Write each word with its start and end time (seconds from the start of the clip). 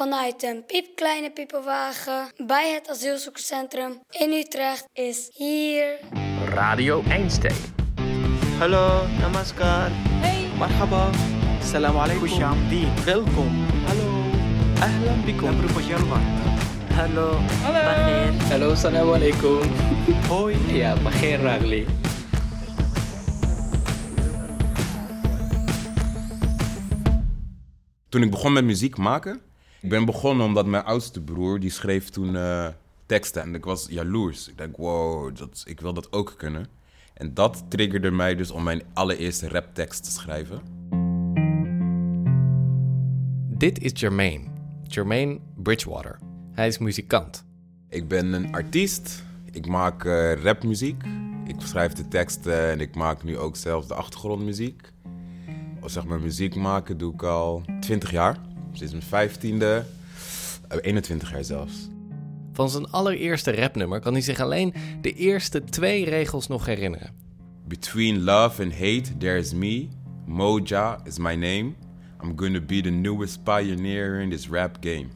vanuit 0.00 0.42
een 0.42 0.64
piepkleine 0.66 1.30
piepenwagen 1.30 2.32
bij 2.46 2.72
het 2.72 2.88
asielzoekerscentrum 2.88 4.00
in 4.10 4.32
Utrecht 4.32 4.84
is 4.92 5.30
hier 5.32 5.98
Radio 6.44 7.02
Einstein. 7.08 7.54
Hallo, 8.58 9.06
namaskar. 9.20 9.90
Hey. 9.92 10.48
Marhaba. 10.58 11.10
Salam 11.62 11.96
alaikum. 11.96 12.28
Welkom. 13.04 13.66
Hallo. 13.86 14.08
Ahlan 14.80 15.24
bikum. 15.24 15.60
Hallo. 16.94 17.38
Hallo. 17.62 18.28
Hallo, 18.48 18.74
salam 18.74 19.12
alaikum. 19.12 19.60
Hoi. 20.28 20.56
Ja, 20.66 20.96
begin 21.02 21.40
Ragli. 21.40 21.86
Toen 28.08 28.22
ik 28.22 28.30
begon 28.30 28.52
met 28.52 28.64
muziek 28.64 28.96
maken, 28.96 29.48
ik 29.80 29.88
ben 29.88 30.04
begonnen 30.04 30.46
omdat 30.46 30.66
mijn 30.66 30.84
oudste 30.84 31.20
broer, 31.20 31.60
die 31.60 31.70
schreef 31.70 32.08
toen 32.08 32.36
eh, 32.36 32.68
teksten 33.06 33.42
en 33.42 33.54
ik 33.54 33.64
was 33.64 33.86
jaloers. 33.90 34.48
Ik 34.48 34.58
denk, 34.58 34.76
wow, 34.76 35.36
dat, 35.36 35.62
ik 35.66 35.80
wil 35.80 35.92
dat 35.92 36.12
ook 36.12 36.34
kunnen. 36.36 36.66
En 37.14 37.34
dat 37.34 37.64
triggerde 37.68 38.10
mij 38.10 38.34
dus 38.34 38.50
om 38.50 38.62
mijn 38.62 38.82
allereerste 38.92 39.48
raptekst 39.48 40.04
te 40.04 40.10
schrijven. 40.10 40.60
Dit 43.48 43.82
is 43.82 44.00
Jermaine. 44.00 44.44
Jermaine 44.82 45.38
Bridgewater. 45.56 46.18
Hij 46.52 46.66
is 46.66 46.78
muzikant. 46.78 47.44
Ik 47.88 48.08
ben 48.08 48.32
een 48.32 48.52
artiest, 48.52 49.24
ik 49.50 49.66
maak 49.66 50.04
eh, 50.04 50.42
rapmuziek, 50.42 51.02
ik 51.46 51.56
schrijf 51.58 51.92
de 51.92 52.08
teksten 52.08 52.70
en 52.70 52.80
ik 52.80 52.94
maak 52.94 53.22
nu 53.22 53.38
ook 53.38 53.56
zelf 53.56 53.86
de 53.86 53.94
achtergrondmuziek. 53.94 54.92
Of 55.80 55.90
zeg 55.90 56.04
maar 56.04 56.20
muziek 56.20 56.54
maken 56.54 56.98
doe 56.98 57.12
ik 57.12 57.22
al 57.22 57.62
20 57.80 58.10
jaar, 58.10 58.38
sinds 58.72 58.92
mijn 58.92 59.30
15e, 59.30 59.84
eh, 60.68 60.78
21 60.80 61.30
jaar 61.30 61.44
zelfs. 61.44 61.88
Van 62.52 62.70
zijn 62.70 62.90
allereerste 62.90 63.54
rapnummer 63.54 64.00
kan 64.00 64.12
hij 64.12 64.22
zich 64.22 64.40
alleen 64.40 64.74
de 65.00 65.12
eerste 65.12 65.64
twee 65.64 66.04
regels 66.04 66.46
nog 66.46 66.66
herinneren. 66.66 67.10
Between 67.66 68.22
love 68.22 68.62
and 68.62 68.72
hate, 68.72 69.16
there's 69.18 69.52
me. 69.52 69.88
Moja 70.26 71.00
is 71.04 71.18
my 71.18 71.34
name. 71.34 71.72
I'm 72.22 72.32
gonna 72.36 72.60
be 72.60 72.80
the 72.80 72.90
newest 72.90 73.42
pioneer 73.44 74.20
in 74.20 74.30
this 74.30 74.48
rap 74.48 74.76
game. 74.80 75.06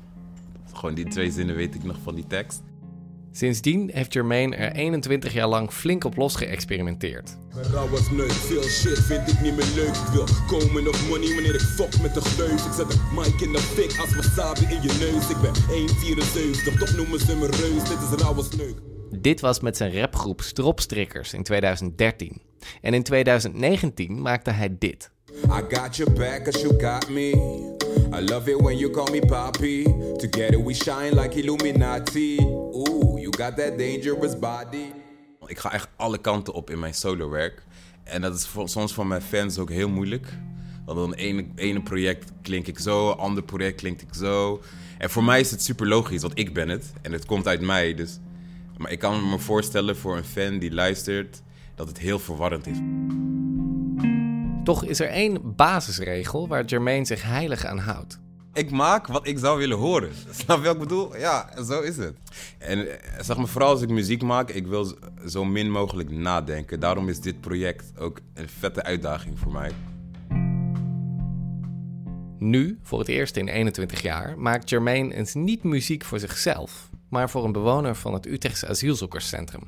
Gewoon 0.73 0.95
die 0.95 1.09
twee 1.09 1.31
zinnen 1.31 1.55
weet 1.55 1.75
ik 1.75 1.85
nog 1.85 1.97
van 2.03 2.15
die 2.15 2.27
tekst. 2.27 2.63
Sindsdien 3.37 3.91
heeft 3.93 4.13
Jermaine 4.13 4.57
er 4.57 4.73
21 4.73 5.33
jaar 5.33 5.49
lang 5.49 5.71
flink 5.71 6.05
op 6.05 6.17
los 6.17 6.37
geëxperimenteerd. 6.37 7.37
Rauw 7.73 7.89
was 7.89 8.11
leuk, 8.11 8.31
veel 8.33 8.63
shit 8.63 8.99
vind 8.99 9.29
ik 9.29 9.41
niet 9.41 9.57
meer 9.57 9.67
leuk. 9.75 9.95
Ik 9.95 10.13
wil 10.13 10.27
komen 10.47 10.89
op 10.89 10.97
money 11.09 11.35
wanneer 11.35 11.55
ik 11.55 11.61
fok 11.61 12.01
met 12.03 12.15
de. 12.15 12.21
Ik 12.21 12.73
zet 12.75 12.93
een 12.93 13.01
mic 13.15 13.41
in 13.41 13.53
de 13.53 13.59
fik 13.59 13.99
als 13.99 14.15
wasabi 14.15 14.75
in 14.75 14.83
je 14.83 14.97
neus. 15.01 15.31
Ik 15.31 15.41
ben 15.41 15.55
1,74, 16.75 16.79
toch 16.79 16.97
noemen 16.97 17.21
ze 17.21 17.37
me 17.37 17.47
reus. 17.47 17.89
Dit 17.89 17.99
is 18.11 18.23
rauw 18.23 18.35
als 18.35 18.53
leuk. 18.53 18.77
Dit 19.21 19.41
was 19.41 19.61
met 19.61 19.77
zijn 19.77 20.01
rapgroep 20.01 20.41
Stropstrikkers 20.41 21.33
in 21.33 21.43
2013. 21.43 22.43
En 22.81 22.95
in 22.95 23.03
2019 23.03 24.23
maakte 24.23 24.51
hij 24.51 24.77
dit. 24.79 25.11
I 25.45 25.75
got 25.75 25.97
your 25.97 26.13
back 26.13 26.45
cause 26.45 26.61
you 26.61 26.81
got 26.81 27.09
me. 27.09 27.31
I 28.13 28.21
love 28.21 28.51
it 28.51 28.61
when 28.61 28.77
you 28.79 28.91
call 28.91 29.11
me 29.11 29.21
papi. 29.27 29.83
Together 30.17 30.65
we 30.65 30.75
shine 30.75 31.15
like 31.15 31.41
Illuminati. 31.41 32.39
Ooh, 32.41 33.14
got 33.37 33.57
that 33.57 33.79
dangerous 33.79 34.39
body. 34.39 34.93
Ik 35.47 35.59
ga 35.59 35.73
echt 35.73 35.89
alle 35.97 36.19
kanten 36.19 36.55
op 36.55 36.71
in 36.71 36.79
mijn 36.79 36.95
solowerk. 36.95 37.63
En 38.05 38.21
dat 38.21 38.35
is 38.35 38.47
voor, 38.47 38.69
soms 38.69 38.95
voor 38.95 39.07
mijn 39.07 39.23
fans 39.23 39.59
ook 39.59 39.71
heel 39.71 39.89
moeilijk. 39.89 40.27
Want 40.85 40.99
dan 40.99 41.15
ene, 41.15 41.47
ene 41.55 41.83
project 41.83 42.33
klink 42.43 42.67
ik 42.67 42.79
zo, 42.79 43.11
een 43.11 43.17
ander 43.17 43.43
project 43.43 43.77
klinkt 43.77 44.03
ik 44.03 44.15
zo. 44.15 44.63
En 44.99 45.11
voor 45.11 45.25
mij 45.25 45.41
is 45.41 45.51
het 45.51 45.63
super 45.63 45.87
logisch, 45.87 46.23
want 46.23 46.39
ik 46.39 46.55
ben 46.55 46.69
het. 46.69 46.93
En 47.03 47.13
het 47.13 47.27
komt 47.27 47.47
uit 47.47 47.61
mij, 47.61 47.95
dus... 47.95 48.19
Maar 48.77 48.91
ik 48.91 48.99
kan 48.99 49.29
me 49.29 49.39
voorstellen 49.39 49.97
voor 49.97 50.17
een 50.17 50.25
fan 50.25 50.59
die 50.59 50.73
luistert... 50.73 51.43
dat 51.75 51.89
het 51.89 51.99
heel 51.99 52.19
verwarrend 52.19 52.67
is. 52.67 52.79
Toch 54.65 54.85
is 54.85 55.01
er 55.01 55.09
één 55.09 55.55
basisregel 55.57 56.49
waar 56.49 56.65
Jermaine 56.65 57.05
zich 57.05 57.23
heilig 57.23 57.65
aan 57.65 57.79
houdt. 57.79 58.19
Ik 58.55 58.71
maak 58.71 59.07
wat 59.07 59.27
ik 59.27 59.39
zou 59.39 59.59
willen 59.59 59.79
horen. 59.79 60.11
Snap 60.31 60.59
je 60.59 60.65
wat 60.65 60.75
ik 60.75 60.81
bedoel? 60.81 61.17
Ja, 61.17 61.63
zo 61.65 61.81
is 61.81 61.97
het. 61.97 62.17
En 62.59 62.91
eh, 62.91 63.21
zeg 63.21 63.37
maar, 63.37 63.49
vooral 63.49 63.71
als 63.71 63.83
ik 63.83 63.89
muziek 63.89 64.23
maak, 64.23 64.51
ik 64.51 64.67
wil 64.67 64.93
zo 65.27 65.45
min 65.45 65.71
mogelijk 65.71 66.11
nadenken. 66.11 66.81
Daarom 66.81 67.09
is 67.09 67.21
dit 67.21 67.41
project 67.41 67.93
ook 67.99 68.21
een 68.35 68.49
vette 68.49 68.83
uitdaging 68.83 69.39
voor 69.39 69.53
mij. 69.53 69.71
Nu, 72.39 72.79
voor 72.83 72.99
het 72.99 73.09
eerst 73.09 73.37
in 73.37 73.49
21 73.49 74.03
jaar, 74.03 74.39
maakt 74.39 74.69
Jermaine 74.69 75.15
eens 75.15 75.35
niet 75.35 75.63
muziek 75.63 76.05
voor 76.05 76.19
zichzelf, 76.19 76.91
maar 77.09 77.31
voor 77.31 77.45
een 77.45 77.53
bewoner 77.53 77.95
van 77.95 78.15
het 78.15 78.27
Utrechtse 78.27 78.69
asielzoekerscentrum. 78.69 79.63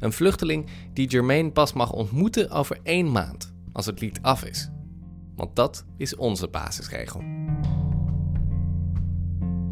Een 0.00 0.12
vluchteling 0.12 0.66
die 0.92 1.08
Jermaine 1.08 1.50
pas 1.50 1.72
mag 1.72 1.92
ontmoeten 1.92 2.50
over 2.50 2.78
één 2.82 3.12
maand, 3.12 3.52
als 3.72 3.86
het 3.86 4.00
lied 4.00 4.18
af 4.22 4.44
is. 4.44 4.70
Want 5.36 5.56
dat 5.56 5.84
is 5.96 6.16
onze 6.16 6.48
basisregel. 6.48 7.22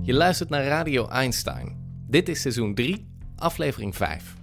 Je 0.02 0.12
luistert 0.14 0.48
naar 0.48 0.64
Radio 0.64 1.08
Einstein. 1.08 1.78
Dit 2.08 2.28
is 2.28 2.40
seizoen 2.40 2.74
3, 2.74 3.08
aflevering 3.36 3.96
5. 3.96 4.34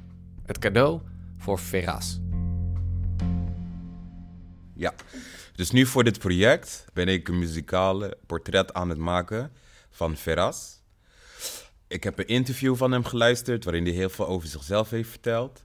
Het 0.45 0.59
cadeau 0.59 1.01
voor 1.37 1.59
Veras. 1.59 2.19
Ja. 4.73 4.93
Dus 5.55 5.71
nu 5.71 5.85
voor 5.85 6.03
dit 6.03 6.19
project 6.19 6.85
ben 6.93 7.07
ik 7.07 7.27
een 7.27 7.39
muzikale 7.39 8.17
portret 8.25 8.73
aan 8.73 8.89
het 8.89 8.97
maken 8.97 9.51
van 9.89 10.15
Ferraz. 10.17 10.75
Ik 11.87 12.03
heb 12.03 12.19
een 12.19 12.27
interview 12.27 12.75
van 12.75 12.91
hem 12.91 13.03
geluisterd 13.03 13.63
waarin 13.63 13.83
hij 13.85 13.93
heel 13.93 14.09
veel 14.09 14.27
over 14.27 14.47
zichzelf 14.47 14.89
heeft 14.89 15.09
verteld. 15.09 15.63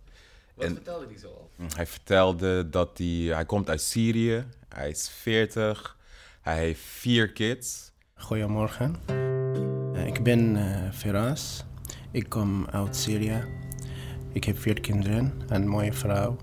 Wat 0.54 0.64
En- 0.66 0.74
vertelde 0.74 1.06
hij 1.06 1.18
zo 1.18 1.26
al? 1.26 1.50
Hij 1.74 1.86
vertelde 1.86 2.68
dat 2.68 2.98
hij, 2.98 3.06
hij 3.06 3.44
komt 3.44 3.68
uit 3.68 3.80
Syrië, 3.82 4.44
hij 4.68 4.90
is 4.90 5.08
40, 5.08 5.96
hij 6.40 6.58
heeft 6.58 6.80
vier 6.82 7.32
kids. 7.32 7.92
Goedemorgen. 8.14 8.96
Eh, 10.02 10.08
Ik 10.08 10.22
ben 10.22 10.56
eh 10.56 10.90
Firas. 10.92 11.64
Ik 12.10 12.28
kom 12.28 12.66
uit 12.70 12.96
Syrië. 12.96 13.44
Ik 14.32 14.44
heb 14.44 14.58
vier 14.58 14.80
kinderen 14.80 15.32
en 15.48 15.62
een 15.62 15.68
mooie 15.68 15.92
vrouw. 15.92 16.36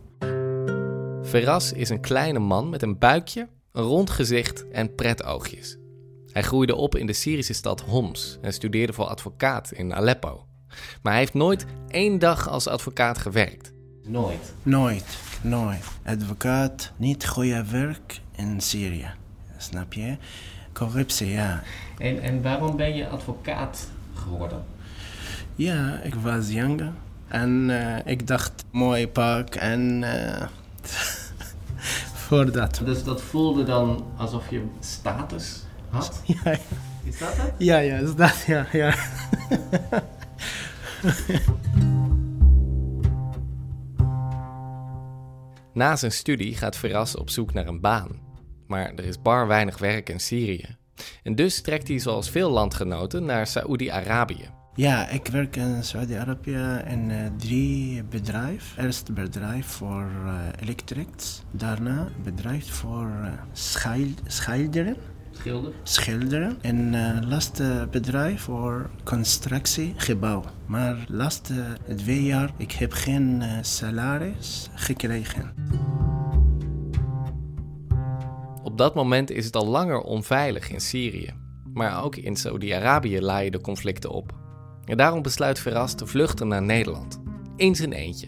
Ferraz 1.23 1.71
is 1.71 1.89
een 1.89 2.01
kleine 2.01 2.39
man 2.39 2.69
met 2.69 2.81
een 2.81 2.97
buikje, 2.97 3.47
een 3.71 3.83
rond 3.83 4.09
gezicht 4.09 4.69
en 4.69 4.95
pretoogjes. 4.95 5.77
Hij 6.31 6.43
groeide 6.43 6.75
op 6.75 6.95
in 6.95 7.05
de 7.05 7.13
Syrische 7.13 7.53
stad 7.53 7.81
Homs 7.81 8.37
en 8.41 8.53
studeerde 8.53 8.93
voor 8.93 9.05
advocaat 9.05 9.71
in 9.71 9.93
Aleppo. 9.93 10.45
Maar 11.01 11.11
hij 11.11 11.21
heeft 11.21 11.33
nooit 11.33 11.65
één 11.87 12.19
dag 12.19 12.49
als 12.49 12.67
advocaat 12.67 13.17
gewerkt. 13.17 13.73
Nooit. 14.03 14.53
Nooit, 14.63 15.17
nooit. 15.41 15.85
Advocaat, 16.05 16.91
niet 16.97 17.27
goede 17.27 17.65
werk 17.65 18.21
in 18.35 18.61
Syrië. 18.61 19.11
Snap 19.57 19.93
je? 19.93 20.17
Corruptie, 20.79 21.29
ja. 21.29 21.63
En, 21.97 22.21
en 22.21 22.41
waarom 22.41 22.75
ben 22.77 22.95
je 22.95 23.07
advocaat 23.07 23.87
geworden? 24.13 24.63
Ja, 25.55 25.99
ik 26.03 26.15
was 26.15 26.51
jong 26.51 26.81
en 27.27 27.69
eh, 27.69 28.11
ik 28.11 28.27
dacht 28.27 28.65
mooi 28.71 29.07
pak 29.07 29.55
en 29.55 30.03
eh 30.03 30.47
voor 32.27 32.51
dat. 32.51 32.81
Dus 32.85 33.03
dat 33.03 33.21
voelde 33.21 33.63
dan 33.63 34.05
alsof 34.17 34.49
je 34.49 34.63
status 34.79 35.63
had? 35.89 36.21
Ja, 36.43 36.51
Is 37.03 37.17
dat 37.19 37.37
het? 37.37 37.53
ja, 37.57 37.77
ja, 37.77 37.95
is 37.97 38.15
dat, 38.15 38.43
ja, 38.47 38.65
ja. 38.71 38.95
Na 45.73 45.95
zijn 45.95 46.11
studie 46.11 46.55
gaat 46.55 46.77
Ferraz 46.77 47.15
op 47.15 47.29
zoek 47.29 47.53
naar 47.53 47.67
een 47.67 47.79
baan. 47.79 48.28
Maar 48.69 48.91
er 48.95 49.05
is 49.05 49.21
bar 49.21 49.47
weinig 49.47 49.77
werk 49.77 50.09
in 50.09 50.19
Syrië. 50.19 50.77
En 51.23 51.35
dus 51.35 51.61
trekt 51.61 51.87
hij 51.87 51.99
zoals 51.99 52.29
veel 52.29 52.49
landgenoten 52.49 53.25
naar 53.25 53.47
Saoedi-Arabië. 53.47 54.49
Ja, 54.75 55.07
ik 55.09 55.27
werk 55.27 55.55
in 55.55 55.83
Saudi-Arabië 55.83 56.81
in 56.87 57.11
eh, 57.11 57.17
drie 57.37 58.03
bedrijven. 58.03 58.83
Eerst 58.83 59.13
bedrijf 59.13 59.65
voor 59.65 60.07
eh 60.25 60.61
elektrics. 60.61 61.43
Daarna 61.51 62.07
bedrijf 62.23 62.69
voor 62.71 63.11
schil- 63.51 64.13
schilderen. 64.25 64.95
Schilder? 65.31 65.73
schilderen. 65.83 66.57
En 66.61 66.93
eh 66.93 67.27
laatste 67.29 67.87
bedrijf 67.91 68.41
voor 68.41 68.89
constructie, 69.03 69.93
gebouw. 69.97 70.43
Maar 70.65 70.97
laatste 71.07 71.63
twee 71.95 72.23
jaar, 72.23 72.49
ik 72.57 72.71
heb 72.71 72.91
geen 72.93 73.43
salaris 73.61 74.69
gekregen. 74.73 75.53
Op 78.79 78.85
dat 78.85 78.95
moment 78.95 79.31
is 79.31 79.45
het 79.45 79.55
al 79.55 79.67
langer 79.67 80.01
onveilig 80.01 80.71
in 80.71 80.81
Syrië. 80.81 81.33
Maar 81.73 82.03
ook 82.03 82.15
in 82.15 82.35
Saoedi-Arabië 82.35 83.21
laaien 83.21 83.51
de 83.51 83.61
conflicten 83.61 84.09
op. 84.09 84.33
En 84.85 84.97
daarom 84.97 85.21
besluit 85.21 85.59
Ferraz 85.59 85.93
te 85.93 86.05
vluchten 86.05 86.47
naar 86.47 86.61
Nederland. 86.61 87.19
In 87.55 87.75
zijn 87.75 87.91
eentje. 87.91 88.27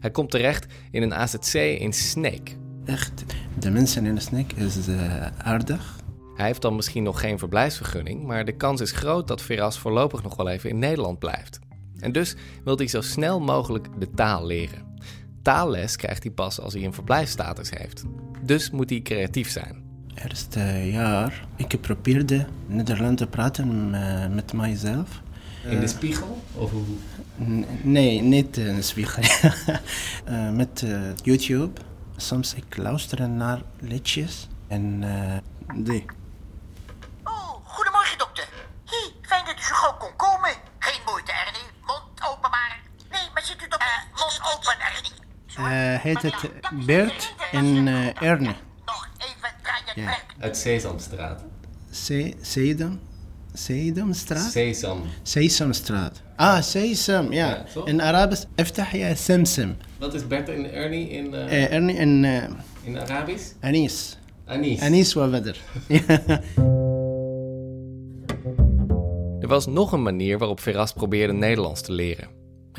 Hij 0.00 0.10
komt 0.10 0.30
terecht 0.30 0.66
in 0.90 1.02
een 1.02 1.14
AZC 1.14 1.54
in 1.54 1.92
Sneek. 1.92 2.56
Echt, 2.84 3.24
de 3.58 3.70
mensen 3.70 4.06
in 4.06 4.20
snack 4.20 4.52
is 4.52 4.88
eh, 4.88 5.26
aardig. 5.38 5.98
Hij 6.34 6.46
heeft 6.46 6.62
dan 6.62 6.76
misschien 6.76 7.02
nog 7.02 7.20
geen 7.20 7.38
verblijfsvergunning, 7.38 8.26
maar 8.26 8.44
de 8.44 8.56
kans 8.56 8.80
is 8.80 8.90
groot 8.90 9.28
dat 9.28 9.42
Veras 9.42 9.78
voorlopig 9.78 10.22
nog 10.22 10.36
wel 10.36 10.48
even 10.48 10.70
in 10.70 10.78
Nederland 10.78 11.18
blijft. 11.18 11.58
En 11.98 12.12
dus 12.12 12.36
wil 12.64 12.76
hij 12.76 12.88
zo 12.88 13.00
snel 13.00 13.40
mogelijk 13.40 13.86
de 13.98 14.10
taal 14.10 14.46
leren. 14.46 14.94
Taalles 15.42 15.96
krijgt 15.96 16.22
hij 16.22 16.32
pas 16.32 16.60
als 16.60 16.72
hij 16.72 16.84
een 16.84 16.94
verblijfsstatus 16.94 17.70
heeft. 17.70 18.04
Dus 18.42 18.70
moet 18.70 18.90
hij 18.90 19.00
creatief 19.00 19.50
zijn. 19.50 19.88
Eerste 20.14 20.90
jaar, 20.90 21.46
ik 21.56 21.80
probeerde 21.80 22.46
Nederlands 22.66 23.22
te 23.22 23.26
praten 23.26 23.94
eh, 23.94 24.34
met 24.34 24.52
mijzelf. 24.52 25.22
In 25.64 25.80
de 25.80 25.86
spiegel? 25.86 26.42
Of 26.54 26.70
hoe? 26.70 26.84
Nee, 27.82 28.20
niet 28.20 28.56
in 28.56 28.74
de 28.74 28.82
spiegel. 28.82 29.22
Eh, 30.24 30.50
met 30.50 30.82
eh, 30.82 31.16
YouTube. 31.16 31.80
Soms 32.16 32.54
ik 32.54 32.76
luister 32.76 33.28
naar 33.28 33.62
liedjes 33.78 34.48
en 34.68 34.84
eh, 35.02 35.36
die. 35.84 36.04
Oh, 37.24 37.52
goedemorgen 37.64 38.18
dokter. 38.18 38.48
Hé, 38.84 39.10
fijn 39.22 39.44
dat 39.44 39.54
u 39.58 39.62
zo 39.62 39.74
gauw 39.74 39.96
kon 39.96 40.16
komen. 40.16 40.50
Geen 40.78 41.00
moeite, 41.06 41.32
Ernie. 41.32 41.68
Mond 41.86 42.28
openbaar. 42.30 42.80
Nee, 43.10 43.26
maar 43.34 43.42
zit 43.42 43.62
u 43.62 43.68
toch... 43.68 43.80
Uh, 43.80 44.18
mond 44.20 44.40
open, 44.54 44.76
Ernie. 44.80 45.12
Eh, 45.12 45.46
heet 46.01 46.21
het 46.21 46.35
Bert 46.85 47.33
en 47.51 47.87
eh, 47.87 48.21
Ernie. 48.21 48.55
Nog 48.85 49.09
even 49.17 49.49
draaien 49.63 49.85
het 49.85 49.95
Ja. 49.95 50.05
werk. 50.05 50.25
Uit 50.39 50.57
Sesamstraat. 50.57 51.43
Se- 51.91 52.33
Sedum? 52.41 52.99
Sedumstraat? 53.53 54.51
Sesam. 54.51 55.01
Sesamstraat. 55.23 56.21
Ah, 56.35 56.61
Sesam, 56.61 57.31
ja. 57.33 57.47
Ja, 57.49 57.63
toch? 57.73 57.87
in 57.87 58.01
Arabisch, 58.01 58.43
افتح 58.55 58.95
يا 58.95 59.13
سمسم. 59.13 59.75
Wat 59.99 60.13
is 60.13 60.27
Bert 60.27 60.49
en 60.49 60.73
Ernie 60.73 61.09
in, 61.09 61.33
uh, 61.33 61.43
Eh, 61.63 61.71
Ernie 61.73 61.97
en 61.97 62.23
eh, 62.23 62.43
in 62.83 62.97
Arabisch? 62.99 63.43
Anis. 63.61 64.17
Anis. 64.45 64.81
Anis 64.81 65.13
wa 65.13 65.27
Badr. 65.27 65.55
Er 69.39 69.47
was 69.47 69.65
nog 69.67 69.91
een 69.91 70.01
manier 70.03 70.37
waarop 70.37 70.59
Veras 70.59 70.93
probeerde 70.93 71.33
Nederlands 71.33 71.81
te 71.81 71.91
leren. 71.91 72.27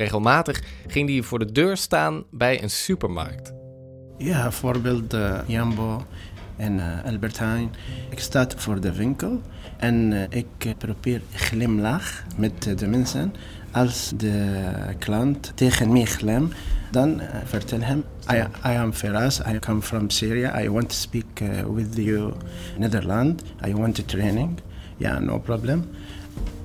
Regelmatig 0.02 0.62
ging 0.86 1.08
hij 1.08 1.22
voor 1.22 1.38
de 1.38 1.52
deur 1.52 1.76
staan 1.76 2.24
bij 2.30 2.62
een 2.62 2.70
supermarkt. 2.70 3.52
Ja, 4.18 4.50
voorbeeld 4.50 5.14
eh, 5.14 5.38
Jambo 5.46 6.06
en 6.56 6.80
eh, 6.80 7.10
Albert 7.12 7.38
Heijn. 7.38 7.70
Ik 8.10 8.18
sta 8.18 8.46
voor 8.56 8.80
de 8.80 8.92
winkel 8.92 9.40
en 9.76 10.12
eh, 10.12 10.38
ik 10.38 10.74
probeer 10.78 11.20
glimlach 11.34 12.22
met 12.36 12.78
de 12.78 12.86
mensen. 12.86 13.34
Als 13.70 14.12
de 14.16 14.64
klant 14.98 15.52
tegen 15.54 15.92
mij 15.92 16.04
glim, 16.04 16.48
dan 16.90 17.20
vertel 17.44 17.80
hem, 17.80 18.04
I, 18.30 18.36
I 18.66 18.76
am 18.76 18.92
Firas, 18.92 19.40
I 19.40 19.58
come 19.58 19.82
from 19.82 20.10
Syria, 20.10 20.60
I 20.60 20.70
want 20.70 20.88
to 20.88 20.94
speak 20.94 21.40
with 21.74 21.96
you 21.96 22.32
Netherlands, 22.78 23.42
I 23.66 23.74
want 23.74 23.98
a 23.98 24.02
training. 24.06 24.60
Ja, 24.96 25.18
no 25.18 25.38
problem. 25.38 25.84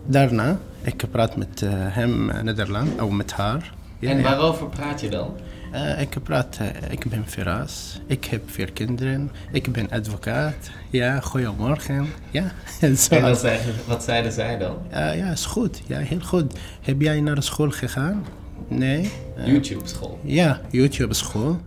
Daarna, 0.10 0.60
ik 0.82 1.04
praat 1.12 1.36
met 1.36 1.62
eh, 1.62 1.70
hem 1.74 2.30
eh, 2.30 2.44
Nederland, 2.44 3.02
of 3.02 3.12
met 3.12 3.32
haar. 3.32 3.74
Ja, 4.00 4.10
en 4.10 4.18
ja. 4.18 4.24
waarover 4.24 4.68
praat 4.68 5.02
je 5.02 5.10
dan? 5.10 5.36
Eh, 5.72 6.02
ik 6.02 6.24
praat, 6.24 6.60
ik 6.90 7.10
ben 7.10 7.28
Firas. 7.28 8.00
Ik 8.06 8.26
heb 8.26 8.50
vier 8.50 8.72
kinderen. 8.72 9.32
Ik 9.52 9.72
ben 9.72 9.90
advocaat. 9.90 10.70
Ja, 10.90 11.20
goedemorgen. 11.20 12.08
Ja, 12.32 12.52
en 12.82 12.98
zo. 12.98 13.16
En 13.16 13.22
wat, 13.22 13.40
zei, 13.40 13.60
wat 13.86 14.04
zeiden 14.04 14.32
zij 14.32 14.58
dan? 14.58 14.78
Ja, 14.92 15.12
ja, 15.12 15.32
is 15.32 15.46
goed. 15.46 15.82
Ja, 15.88 15.98
heel 15.98 16.22
goed. 16.22 16.54
Heb 16.82 17.02
jij 17.02 17.22
naar 17.22 17.44
school 17.44 17.70
gegaan? 17.70 18.26
Nee. 18.68 19.12
YouTube-school. 19.46 20.20
ja, 20.24 20.62
YouTube 20.70 21.14
school. 21.14 21.58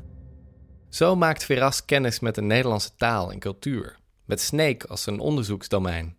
Zo 0.88 1.16
maakt 1.16 1.44
Veras 1.44 1.84
kennis 1.84 2.20
met 2.20 2.34
de 2.34 2.42
Nederlandse 2.42 2.90
taal 2.96 3.32
en 3.32 3.38
cultuur. 3.38 3.96
Met 4.24 4.40
Snake 4.40 4.86
als 4.88 5.02
zijn 5.02 5.20
onderzoeksdomein. 5.20 6.18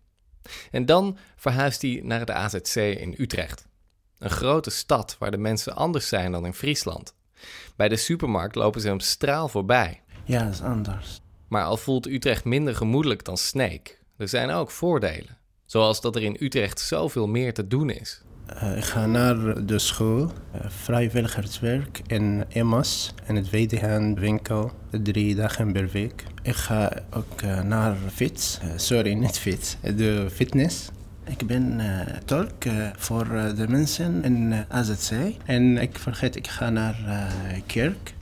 En 0.71 0.85
dan 0.85 1.17
verhuist 1.35 1.81
hij 1.81 2.01
naar 2.03 2.25
de 2.25 2.33
AZC 2.33 2.75
in 2.75 3.15
Utrecht. 3.17 3.67
Een 4.17 4.29
grote 4.29 4.69
stad 4.69 5.15
waar 5.19 5.31
de 5.31 5.37
mensen 5.37 5.75
anders 5.75 6.07
zijn 6.07 6.31
dan 6.31 6.45
in 6.45 6.53
Friesland. 6.53 7.15
Bij 7.75 7.89
de 7.89 7.95
supermarkt 7.95 8.55
lopen 8.55 8.81
ze 8.81 8.87
hem 8.87 8.99
straal 8.99 9.47
voorbij. 9.47 10.01
Ja, 10.23 10.47
is 10.47 10.61
anders. 10.61 11.21
Maar 11.47 11.63
al 11.63 11.77
voelt 11.77 12.07
Utrecht 12.07 12.43
minder 12.43 12.75
gemoedelijk 12.75 13.23
dan 13.23 13.37
Snake, 13.37 13.97
er 14.17 14.27
zijn 14.27 14.49
ook 14.49 14.71
voordelen. 14.71 15.37
Zoals 15.65 16.01
dat 16.01 16.15
er 16.15 16.23
in 16.23 16.37
Utrecht 16.39 16.79
zoveel 16.79 17.27
meer 17.27 17.53
te 17.53 17.67
doen 17.67 17.89
is. 17.89 18.21
Eh, 18.45 18.77
ik 18.77 18.83
ga 18.83 19.05
naar 19.05 19.65
de 19.65 19.79
school, 19.79 20.31
eh, 20.51 20.61
vrijwilligerswerk 20.67 22.01
in 22.07 22.45
EMAS, 22.49 23.13
in 23.27 23.35
het 23.35 23.45
tweedehandwinkel, 23.45 24.71
drie 25.03 25.35
dagen 25.35 25.71
per 25.71 25.89
week. 25.89 26.23
Ik 26.41 26.55
ga 26.55 26.91
ook 27.09 27.41
eh, 27.41 27.61
naar 27.61 27.97
fiets, 28.13 28.59
sorry, 28.75 29.13
niet 29.13 29.39
fiets, 29.39 29.77
de 29.81 30.27
fitness. 30.31 30.89
Ik 31.23 31.47
ben 31.47 31.81
tolk 32.25 32.63
voor 32.97 33.25
de 33.55 33.65
mensen 33.67 34.23
in 34.23 34.65
AZC 34.67 35.11
en 35.45 35.77
ik 35.77 35.97
vergeet, 35.97 36.35
ik 36.35 36.47
ga 36.47 36.69
naar 36.69 36.95
kerk. 37.65 38.13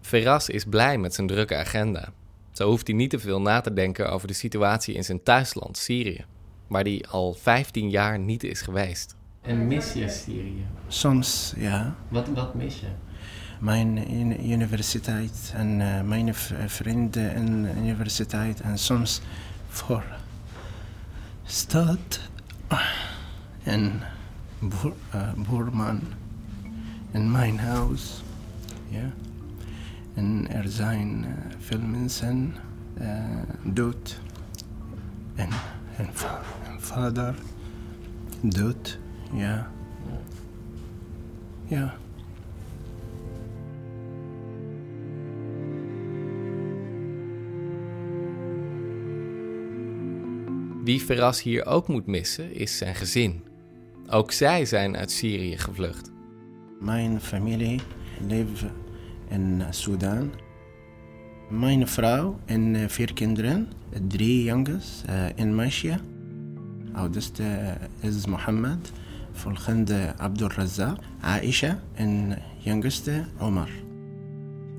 Veras 0.00 0.48
is 0.48 0.64
blij 0.64 0.98
met 0.98 1.14
zijn 1.14 1.26
drukke 1.26 1.56
agenda. 1.56 2.08
Zo 2.52 2.68
hoeft 2.68 2.86
hij 2.86 2.96
niet 2.96 3.10
te 3.10 3.18
veel 3.18 3.40
na 3.40 3.60
te 3.60 3.72
denken 3.72 4.10
over 4.10 4.28
de 4.28 4.34
situatie 4.34 4.94
in 4.94 5.04
zijn 5.04 5.22
thuisland, 5.22 5.76
Syrië, 5.76 6.24
waar 6.66 6.82
hij 6.82 7.04
al 7.10 7.34
15 7.34 7.90
jaar 7.90 8.18
niet 8.18 8.44
is 8.44 8.60
geweest. 8.60 9.14
En 9.42 9.66
mis 9.66 9.92
je 9.92 10.08
Syrië? 10.08 10.66
Soms, 10.88 11.52
ja, 11.56 11.94
Wat, 12.08 12.28
wat 12.28 12.54
mis 12.54 12.80
je? 12.80 12.86
mijn 13.60 14.12
uni- 14.12 14.52
universiteit 14.52 15.52
en 15.56 15.80
eh, 15.80 16.02
mijn 16.02 16.34
vrienden 16.66 17.34
in 17.34 17.62
de 17.62 17.70
universiteit 17.76 18.60
en 18.60 18.78
soms 18.78 19.20
voor 19.68 20.04
stad 21.44 22.20
en 23.62 24.00
boer, 24.58 24.92
eh, 25.10 25.32
boerman 25.48 26.00
in 27.10 27.30
mijn 27.30 27.58
huis. 27.58 28.22
Ja. 28.88 29.10
En 30.14 30.50
er 30.50 30.68
zijn 30.68 31.24
eh, 31.24 31.30
veel 31.58 31.80
mensen 31.80 32.54
dood 33.64 34.20
en, 35.34 35.48
en 35.96 36.08
vader 36.78 37.34
dood. 38.40 38.98
Ja. 39.32 39.70
Ja. 41.66 41.94
Wie 50.84 51.02
Veras 51.02 51.42
hier 51.42 51.66
ook 51.66 51.88
moet 51.88 52.06
missen, 52.06 52.54
is 52.54 52.76
zijn 52.76 52.94
gezin. 52.94 53.44
Ook 54.10 54.32
zij 54.32 54.64
zijn 54.64 54.96
uit 54.96 55.10
Syrië 55.10 55.58
gevlucht. 55.58 56.10
Mijn 56.80 57.20
familie 57.20 57.80
leeft 58.26 58.64
in 59.28 59.60
eh, 59.60 59.66
Sudan. 59.70 60.30
Mijn 61.48 61.88
vrouw 61.88 62.38
en 62.44 62.74
eh, 62.74 62.88
vier 62.88 63.12
kinderen, 63.12 63.68
drie 64.08 64.44
jongens 64.44 65.02
en 65.06 65.32
een 65.36 65.54
meisje. 65.54 65.98
Oudste 66.92 67.42
eh, 67.42 68.08
is 68.08 68.26
Mohammed, 68.26 68.92
volgende 69.32 70.14
Abdul 70.16 70.50
Razak, 70.50 70.98
Aisha 71.20 71.78
en 71.94 72.38
jongste 72.58 73.24
Omar. 73.38 73.68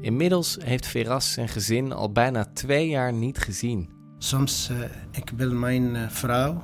Inmiddels 0.02 0.58
heeft 0.64 0.88
Veras 0.88 1.34
zijn 1.34 1.48
gezin 1.48 1.92
al 1.92 2.12
bijna 2.12 2.46
twee 2.54 2.88
jaar 2.88 3.14
niet 3.14 3.38
gezien. 3.38 3.90
Soms 4.18 4.70
eh, 4.70 4.78
ik 5.12 5.32
bel 5.36 5.52
mijn 5.52 5.96
eh, 5.96 6.10
vrouw 6.10 6.62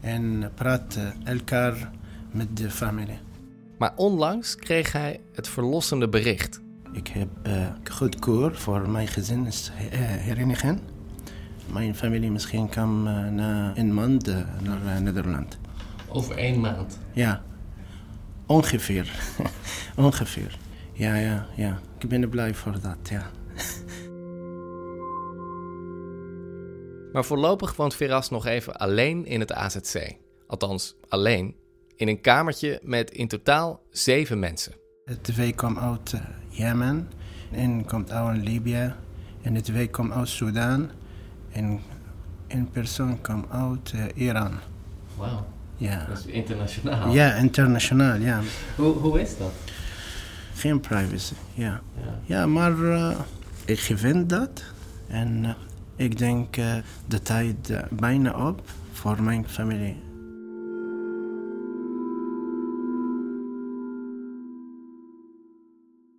en 0.00 0.50
praat 0.54 0.96
eh, 0.96 1.32
elkaar 1.32 1.90
met 2.30 2.56
de 2.56 2.70
familie. 2.70 3.18
Maar 3.78 3.92
onlangs 3.96 4.56
kreeg 4.56 4.92
hij 4.92 5.20
het 5.32 5.48
verlossende 5.48 6.08
bericht. 6.08 6.60
Ik 6.92 7.08
heb 7.08 7.28
uh, 7.46 7.66
goedkeur 7.90 8.56
voor 8.56 8.88
mijn 8.88 9.08
gezin 9.08 9.46
is, 9.46 9.70
uh, 9.76 9.82
herenigen. 10.00 10.80
Mijn 11.72 11.94
familie 11.94 12.30
misschien 12.30 12.68
kan 12.68 13.08
uh, 13.08 13.28
na 13.28 13.72
een 13.76 13.94
maand 13.94 14.28
uh, 14.28 14.36
naar 14.62 15.02
Nederland. 15.02 15.58
Over 16.08 16.36
één 16.36 16.60
maand? 16.60 16.98
Ja, 17.12 17.42
ongeveer. 18.46 19.12
ongeveer. 19.96 20.58
Ja, 20.92 21.14
ja, 21.14 21.46
ja. 21.56 21.80
Ik 21.98 22.08
ben 22.08 22.28
blij 22.28 22.54
voor 22.54 22.80
dat, 22.80 22.96
ja. 23.02 23.30
maar 27.12 27.24
voorlopig 27.24 27.76
woont 27.76 27.94
Veras 27.94 28.30
nog 28.30 28.46
even 28.46 28.76
alleen 28.76 29.26
in 29.26 29.40
het 29.40 29.52
AZC. 29.52 30.16
Althans, 30.46 30.96
alleen. 31.08 31.56
In 31.96 32.08
een 32.08 32.20
kamertje 32.20 32.80
met 32.82 33.10
in 33.10 33.28
totaal 33.28 33.82
zeven 33.90 34.38
mensen. 34.38 34.72
Twee 35.20 35.54
komt 35.54 35.78
uit 35.78 36.12
uh, 36.12 36.20
Jemen, 36.48 37.10
en 37.50 37.84
komt 37.84 38.10
uit 38.10 38.42
Libië, 38.42 38.94
en 39.42 39.62
twee 39.62 39.90
komt 39.90 40.12
uit 40.12 40.28
Sudan, 40.28 40.90
en 41.52 41.80
een 42.48 42.70
persoon 42.70 43.20
komt 43.20 43.50
uit 43.50 43.92
uh, 43.92 44.04
Iran. 44.14 44.52
Wauw. 45.16 45.46
Ja. 45.78 46.04
Dat 46.08 46.18
is 46.18 46.26
internationaal. 46.26 47.12
Ja, 47.12 47.34
internationaal, 47.34 48.16
ja. 48.16 48.40
Hoe, 48.76 48.92
hoe 48.92 49.20
is 49.20 49.36
dat? 49.38 49.52
Geen 50.54 50.80
privacy, 50.80 51.34
ja. 51.54 51.80
Ja, 52.04 52.20
ja 52.24 52.46
maar 52.46 52.72
uh, 52.78 53.18
ik 53.64 53.78
vind 53.78 54.28
dat. 54.28 54.62
En 55.08 55.56
Ik 55.96 56.18
denk 56.18 56.56
eh, 56.56 56.76
de 57.06 57.22
tijd 57.22 57.70
eh, 57.70 57.82
bijna 57.90 58.46
op 58.48 58.60
voor 58.92 59.22
mijn 59.22 59.48
familie. 59.48 59.96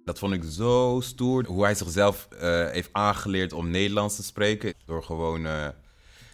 Dat 0.05 0.19
vond 0.19 0.33
ik 0.33 0.43
zo 0.43 0.99
stoer. 1.03 1.45
Hoe 1.45 1.63
hij 1.63 1.75
zichzelf 1.75 2.27
eh, 2.39 2.69
heeft 2.69 2.89
aangeleerd 2.91 3.53
om 3.53 3.69
Nederlands 3.69 4.15
te 4.15 4.23
spreken. 4.23 4.73
Door 4.85 5.03
gewoon 5.03 5.45
eh, 5.45 5.67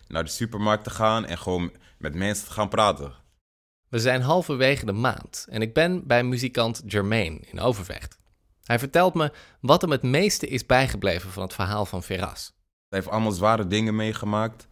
naar 0.07 0.23
de 0.23 0.29
supermarkt 0.29 0.83
te 0.83 0.89
gaan 0.89 1.25
en 1.25 1.37
gewoon 1.37 1.71
met 1.97 2.15
mensen 2.15 2.45
te 2.45 2.51
gaan 2.51 2.69
praten. 2.69 3.13
We 3.89 3.99
zijn 3.99 4.21
halverwege 4.21 4.85
de 4.85 4.91
maand 4.91 5.45
en 5.49 5.61
ik 5.61 5.73
ben 5.73 6.07
bij 6.07 6.23
muzikant 6.23 6.81
Jermaine 6.85 7.39
in 7.39 7.59
Overvecht. 7.59 8.17
Hij 8.63 8.79
vertelt 8.79 9.13
me 9.13 9.31
wat 9.59 9.81
hem 9.81 9.91
het 9.91 10.03
meeste 10.03 10.47
is 10.47 10.65
bijgebleven 10.65 11.29
van 11.31 11.43
het 11.43 11.53
verhaal 11.53 11.85
van 11.85 12.03
Veras. 12.03 12.53
Hij 12.89 12.99
heeft 12.99 13.11
allemaal 13.11 13.31
zware 13.31 13.67
dingen 13.67 13.95
meegemaakt. 13.95 14.67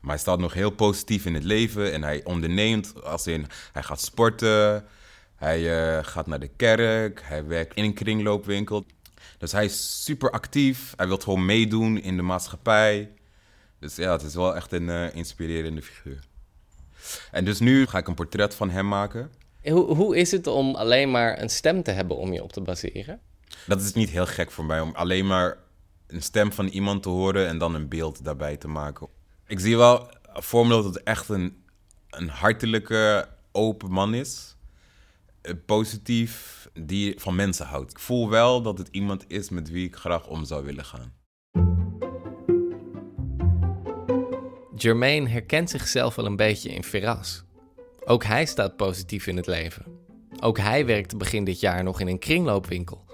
Maar 0.00 0.10
hij 0.10 0.24
staat 0.24 0.38
nog 0.38 0.52
heel 0.52 0.70
positief 0.70 1.26
in 1.26 1.34
het 1.34 1.44
leven. 1.44 1.92
En 1.92 2.02
hij 2.02 2.24
onderneemt. 2.24 3.02
Als 3.02 3.26
in, 3.26 3.46
hij 3.72 3.82
gaat 3.82 4.00
sporten. 4.00 4.84
Hij 5.36 5.96
eh, 5.96 6.04
gaat 6.04 6.26
naar 6.26 6.40
de 6.40 6.50
kerk. 6.56 7.20
Hij 7.24 7.46
werkt 7.46 7.74
in 7.74 7.84
een 7.84 7.94
kringloopwinkel. 7.94 8.84
Dus 9.38 9.52
hij 9.52 9.64
is 9.64 10.04
super 10.04 10.30
actief. 10.30 10.92
Hij 10.96 11.06
wil 11.06 11.16
gewoon 11.16 11.44
meedoen 11.44 12.00
in 12.00 12.16
de 12.16 12.22
maatschappij. 12.22 13.10
Dus 13.78 13.96
ja, 13.96 14.12
het 14.12 14.22
is 14.22 14.34
wel 14.34 14.56
echt 14.56 14.72
een 14.72 14.90
eh, 14.90 15.14
inspirerende 15.14 15.82
figuur. 15.82 16.20
En 17.30 17.44
dus 17.44 17.58
nu 17.58 17.86
ga 17.86 17.98
ik 17.98 18.08
een 18.08 18.14
portret 18.14 18.54
van 18.54 18.70
hem 18.70 18.88
maken. 18.88 19.30
Hoe, 19.62 19.94
hoe 19.94 20.16
is 20.16 20.30
het 20.30 20.46
om 20.46 20.74
alleen 20.74 21.10
maar 21.10 21.40
een 21.40 21.50
stem 21.50 21.82
te 21.82 21.90
hebben 21.90 22.16
om 22.16 22.32
je 22.32 22.42
op 22.42 22.52
te 22.52 22.60
baseren? 22.60 23.20
Dat 23.66 23.80
is 23.80 23.92
niet 23.92 24.10
heel 24.10 24.26
gek 24.26 24.50
voor 24.50 24.64
mij 24.64 24.80
om 24.80 24.94
alleen 24.94 25.26
maar 25.26 25.58
een 26.06 26.22
stem 26.22 26.52
van 26.52 26.66
iemand 26.66 27.02
te 27.02 27.08
horen 27.08 27.46
en 27.46 27.58
dan 27.58 27.74
een 27.74 27.88
beeld 27.88 28.24
daarbij 28.24 28.56
te 28.56 28.68
maken. 28.68 29.08
Ik 29.46 29.60
zie 29.60 29.76
wel 29.76 30.10
voor 30.32 30.66
me 30.66 30.72
dat 30.72 30.84
het 30.84 31.02
echt 31.02 31.28
een, 31.28 31.64
een 32.10 32.28
hartelijke, 32.28 33.28
open 33.52 33.90
man 33.90 34.14
is. 34.14 34.56
Eh, 35.40 35.54
Positief, 35.66 36.68
die 36.72 37.20
van 37.20 37.34
mensen 37.34 37.66
houdt. 37.66 37.90
Ik 37.90 37.98
voel 37.98 38.28
wel 38.28 38.62
dat 38.62 38.78
het 38.78 38.88
iemand 38.90 39.24
is 39.28 39.48
met 39.48 39.70
wie 39.70 39.86
ik 39.86 39.96
graag 39.96 40.26
om 40.26 40.44
zou 40.44 40.64
willen 40.64 40.84
gaan. 40.84 41.12
Jermaine 44.76 45.28
herkent 45.28 45.70
zichzelf 45.70 46.14
wel 46.14 46.26
een 46.26 46.36
beetje 46.36 46.68
in 46.68 46.84
Veras. 46.84 47.44
Ook 48.04 48.24
hij 48.24 48.46
staat 48.46 48.76
positief 48.76 49.26
in 49.26 49.36
het 49.36 49.46
leven. 49.46 49.84
Ook 50.40 50.58
hij 50.58 50.86
werkte 50.86 51.16
begin 51.16 51.44
dit 51.44 51.60
jaar 51.60 51.84
nog 51.84 52.00
in 52.00 52.08
een 52.08 52.18
kringloopwinkel. 52.18 53.04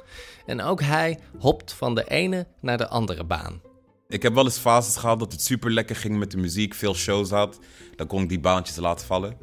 En 0.47 0.63
ook 0.63 0.81
hij 0.81 1.19
hopt 1.39 1.73
van 1.73 1.95
de 1.95 2.05
ene 2.05 2.47
naar 2.61 2.79
de 2.79 2.89
andere 2.89 3.25
baan. 3.25 3.61
Ik 4.09 4.23
heb 4.23 4.35
wel 4.35 4.45
eens 4.45 4.59
fases 4.59 4.97
gehad 4.97 5.19
dat 5.19 5.33
het 5.33 5.43
super 5.43 5.71
lekker 5.71 5.97
ging 5.97 6.19
met 6.19 6.31
de 6.31 6.37
muziek, 6.37 6.75
veel 6.75 6.95
shows 6.95 7.31
had. 7.31 7.59
Dan 7.97 8.07
kon 8.07 8.23
ik 8.23 8.29
die 8.29 8.41
baantjes 8.41 8.77
laten 8.77 9.07
vallen. 9.07 9.37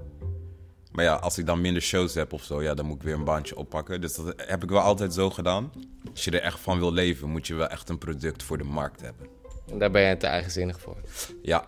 Maar 0.92 1.06
ja, 1.06 1.16
als 1.16 1.38
ik 1.38 1.46
dan 1.46 1.62
minder 1.62 1.82
shows 1.82 2.14
heb 2.14 2.34
of 2.34 2.44
zo, 2.44 2.62
ja, 2.62 2.74
dan 2.74 2.86
moet 2.86 2.96
ik 2.96 3.02
weer 3.02 3.14
een 3.14 3.24
baantje 3.24 3.58
oppakken. 3.58 4.02
Dus 4.02 4.16
dat 4.16 4.34
heb 4.38 4.64
ik 4.64 4.70
wel 4.70 4.82
altijd 4.82 5.14
zo 5.14 5.30
gedaan. 5.30 5.72
Als 6.12 6.24
je 6.24 6.32
er 6.32 6.42
echt 6.42 6.60
van 6.60 6.80
wil 6.80 6.94
leven, 6.94 7.30
moet 7.30 7.48
je 7.48 7.56
wel 7.56 7.68
echt 7.68 7.90
een 7.90 7.98
product 7.98 8.44
voor 8.44 8.58
de 8.58 8.64
markt 8.64 9.02
hebben. 9.02 9.28
En 9.72 9.80
daar 9.80 9.92
ben 9.92 10.02
je 10.02 10.18
te 10.18 10.28
eigenzinnig 10.28 10.80
voor. 10.80 10.98
Ja, 11.42 11.68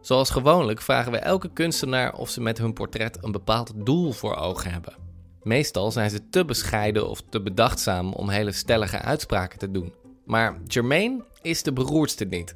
Zoals 0.00 0.30
gewoonlijk 0.30 0.80
vragen 0.80 1.12
we 1.12 1.18
elke 1.18 1.52
kunstenaar 1.52 2.14
of 2.14 2.30
ze 2.30 2.40
met 2.40 2.58
hun 2.58 2.72
portret 2.72 3.18
een 3.24 3.32
bepaald 3.32 3.72
doel 3.74 4.12
voor 4.12 4.36
ogen 4.36 4.70
hebben. 4.70 4.94
Meestal 5.42 5.90
zijn 5.90 6.10
ze 6.10 6.28
te 6.28 6.44
bescheiden 6.44 7.08
of 7.08 7.22
te 7.28 7.42
bedachtzaam 7.42 8.12
om 8.12 8.28
hele 8.28 8.52
stellige 8.52 8.98
uitspraken 8.98 9.58
te 9.58 9.70
doen. 9.70 9.92
Maar 10.24 10.60
Jermaine 10.66 11.24
is 11.42 11.62
de 11.62 11.72
beroerdste 11.72 12.24
niet. 12.24 12.54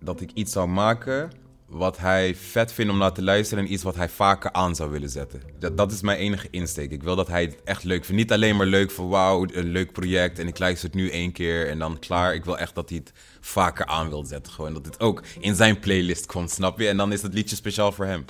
dat 0.00 0.20
ik 0.20 0.30
iets 0.34 0.52
zou 0.52 0.68
maken 0.68 1.30
wat 1.68 1.98
hij 1.98 2.34
vet 2.34 2.72
vindt 2.72 2.92
om 2.92 2.98
naar 2.98 3.12
te 3.12 3.22
luisteren 3.22 3.64
en 3.64 3.72
iets 3.72 3.82
wat 3.82 3.94
hij 3.94 4.08
vaker 4.08 4.52
aan 4.52 4.74
zou 4.74 4.90
willen 4.90 5.10
zetten. 5.10 5.42
Dat, 5.58 5.76
dat 5.76 5.92
is 5.92 6.00
mijn 6.00 6.18
enige 6.18 6.48
insteek. 6.50 6.90
Ik 6.90 7.02
wil 7.02 7.16
dat 7.16 7.28
hij 7.28 7.42
het 7.42 7.56
echt 7.64 7.84
leuk 7.84 8.04
vindt. 8.04 8.20
Niet 8.20 8.32
alleen 8.32 8.56
maar 8.56 8.66
leuk 8.66 8.90
van 8.90 9.08
wauw, 9.08 9.46
een 9.52 9.70
leuk 9.70 9.92
project 9.92 10.38
en 10.38 10.46
ik 10.46 10.58
luister 10.58 10.86
het 10.88 10.96
nu 10.96 11.10
één 11.10 11.32
keer 11.32 11.68
en 11.68 11.78
dan 11.78 11.98
klaar. 11.98 12.34
Ik 12.34 12.44
wil 12.44 12.58
echt 12.58 12.74
dat 12.74 12.88
hij 12.88 12.98
het 12.98 13.12
vaker 13.40 13.86
aan 13.86 14.08
wil 14.08 14.24
zetten. 14.24 14.52
Gewoon 14.52 14.74
dat 14.74 14.86
het 14.86 15.00
ook 15.00 15.22
in 15.40 15.54
zijn 15.54 15.78
playlist 15.78 16.26
komt, 16.26 16.50
snap 16.50 16.78
je? 16.78 16.88
En 16.88 16.96
dan 16.96 17.12
is 17.12 17.22
het 17.22 17.34
liedje 17.34 17.56
speciaal 17.56 17.92
voor 17.92 18.06
hem. 18.06 18.24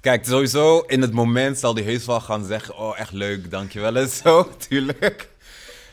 Kijk, 0.00 0.24
sowieso 0.24 0.78
in 0.78 1.00
het 1.00 1.12
moment 1.12 1.58
zal 1.58 1.74
hij 1.74 1.82
heus 1.82 2.06
wel 2.06 2.20
gaan 2.20 2.44
zeggen: 2.44 2.76
Oh, 2.76 2.98
echt 2.98 3.12
leuk, 3.12 3.50
dankjewel 3.50 3.96
en 3.96 4.08
zo, 4.08 4.48
tuurlijk. 4.68 5.28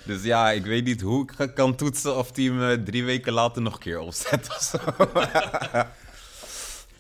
Dus 0.03 0.23
ja, 0.23 0.51
ik 0.51 0.65
weet 0.65 0.85
niet 0.85 1.01
hoe 1.01 1.29
ik 1.37 1.51
kan 1.55 1.75
toetsen 1.75 2.17
of 2.17 2.35
hij 2.35 2.45
hem 2.45 2.83
drie 2.85 3.03
weken 3.03 3.33
later 3.33 3.61
nog 3.61 3.73
een 3.73 3.79
keer 3.79 3.99
opzet 3.99 4.47
of 4.49 4.61
zo. 4.61 4.77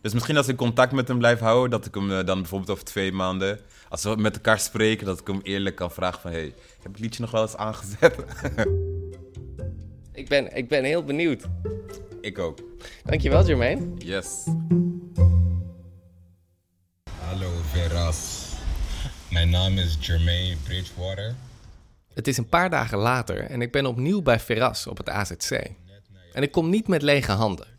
dus 0.07 0.15
misschien 0.15 0.37
als 0.37 0.47
ik 0.47 0.55
contact 0.55 0.91
met 0.91 1.07
hem 1.07 1.17
blijf 1.17 1.39
houden, 1.39 1.69
dat 1.69 1.85
ik 1.85 1.93
hem 1.93 2.11
eh, 2.11 2.25
dan 2.25 2.39
bijvoorbeeld 2.39 2.71
over 2.71 2.83
twee 2.83 3.11
maanden, 3.11 3.59
als 3.89 4.03
we 4.03 4.15
met 4.15 4.35
elkaar 4.35 4.59
spreken, 4.59 5.05
dat 5.05 5.19
ik 5.19 5.27
hem 5.27 5.39
eerlijk 5.43 5.75
kan 5.75 5.91
vragen 5.91 6.21
van... 6.21 6.31
Hey, 6.31 6.43
heb 6.43 6.85
ik 6.85 6.91
het 6.91 6.99
liedje 6.99 7.21
nog 7.21 7.31
wel 7.31 7.41
eens 7.41 7.55
aangezet? 7.55 8.15
Ik 10.13 10.27
ben, 10.27 10.55
ik 10.55 10.67
ben 10.67 10.83
heel 10.83 11.03
benieuwd. 11.03 11.43
ik 12.21 12.39
ook. 12.39 12.59
Dankjewel 13.03 13.45
Jermaine. 13.45 13.87
Yes. 13.97 14.45
Hallo 17.19 17.51
Veras. 17.71 18.51
Mijn 19.29 19.49
naam 19.49 19.77
is 19.77 19.97
Jermaine 19.99 20.55
Bridgewater. 20.63 21.35
Het 22.13 22.27
is 22.27 22.37
een 22.37 22.49
paar 22.49 22.69
dagen 22.69 22.97
later 22.97 23.39
en 23.39 23.61
ik 23.61 23.71
ben 23.71 23.85
opnieuw 23.85 24.21
bij 24.21 24.39
Ferras 24.39 24.87
op 24.87 24.97
het 24.97 25.09
AZC. 25.09 25.51
En 26.33 26.43
ik 26.43 26.51
kom 26.51 26.69
niet 26.69 26.87
met 26.87 27.01
lege 27.01 27.31
handen. 27.31 27.76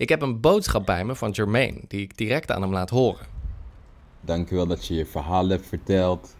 Ik 0.00 0.08
heb 0.08 0.22
een 0.22 0.40
boodschap 0.40 0.86
bij 0.86 1.04
me 1.04 1.14
van 1.14 1.30
Jermaine 1.30 1.80
die 1.88 2.00
ik 2.00 2.16
direct 2.16 2.50
aan 2.50 2.62
hem 2.62 2.72
laat 2.72 2.90
horen. 2.90 3.26
Dankjewel 4.20 4.66
dat 4.66 4.86
je 4.86 4.94
je 4.94 5.06
verhaal 5.06 5.48
hebt 5.48 5.66
verteld. 5.66 6.36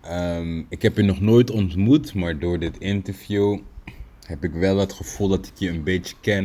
Ehm, 0.00 0.62
ik 0.68 0.82
heb 0.82 0.96
je 0.96 1.02
nog 1.02 1.20
nooit 1.20 1.50
ontmoet, 1.50 2.14
maar 2.14 2.38
door 2.38 2.58
dit 2.58 2.78
interview 2.78 3.58
heb 4.26 4.44
ik 4.44 4.52
wel 4.52 4.78
het 4.78 4.92
gevoel 4.92 5.28
dat 5.28 5.46
ik 5.46 5.52
je 5.56 5.68
een 5.68 5.82
beetje 5.82 6.16
ken. 6.20 6.44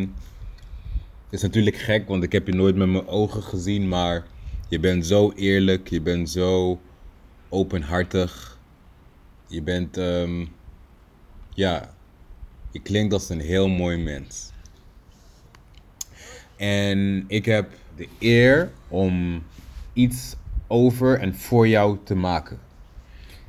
Het 1.23 1.33
is 1.33 1.41
natuurlijk 1.41 1.75
gek, 1.75 2.07
want 2.07 2.23
ik 2.23 2.31
heb 2.31 2.47
je 2.47 2.53
nooit 2.53 2.75
met 2.75 2.89
mijn 2.89 3.07
ogen 3.07 3.43
gezien, 3.43 3.87
maar 3.87 4.25
je 4.69 4.79
bent 4.79 5.05
zo 5.05 5.31
eerlijk, 5.35 5.89
je 5.89 6.01
bent 6.01 6.29
zo 6.29 6.79
openhartig. 7.49 8.59
Je 9.47 9.61
bent, 9.61 9.97
ehm, 9.97 10.45
ja, 11.53 11.93
je 12.71 12.81
klinkt 12.81 13.13
als 13.13 13.29
een 13.29 13.41
heel 13.41 13.67
mooi 13.67 13.97
mens. 13.97 14.51
En 16.59 17.23
ik 17.27 17.45
heb 17.45 17.69
de 17.95 18.07
eer 18.19 18.69
om 18.87 19.43
iets 19.93 20.35
over 20.67 21.19
en 21.19 21.35
voor 21.35 21.67
jou 21.67 21.97
te 22.03 22.15
maken. 22.15 22.59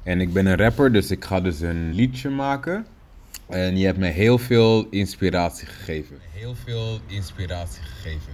En 0.03 0.21
ik 0.21 0.33
ben 0.33 0.47
een 0.47 0.57
rapper, 0.57 0.93
dus 0.93 1.11
ik 1.11 1.25
ga 1.25 1.41
dus 1.41 1.61
een 1.61 1.93
liedje 1.95 2.29
maken. 2.29 2.87
En 3.49 3.77
je 3.79 3.87
hebt 3.87 3.99
me 3.99 4.07
heel 4.07 4.39
veel 4.39 4.87
inspiratie 4.91 5.67
gegeven. 5.67 6.17
Heel 6.33 6.55
veel 6.65 7.01
inspiratie 7.07 7.83
gegeven. 7.83 8.33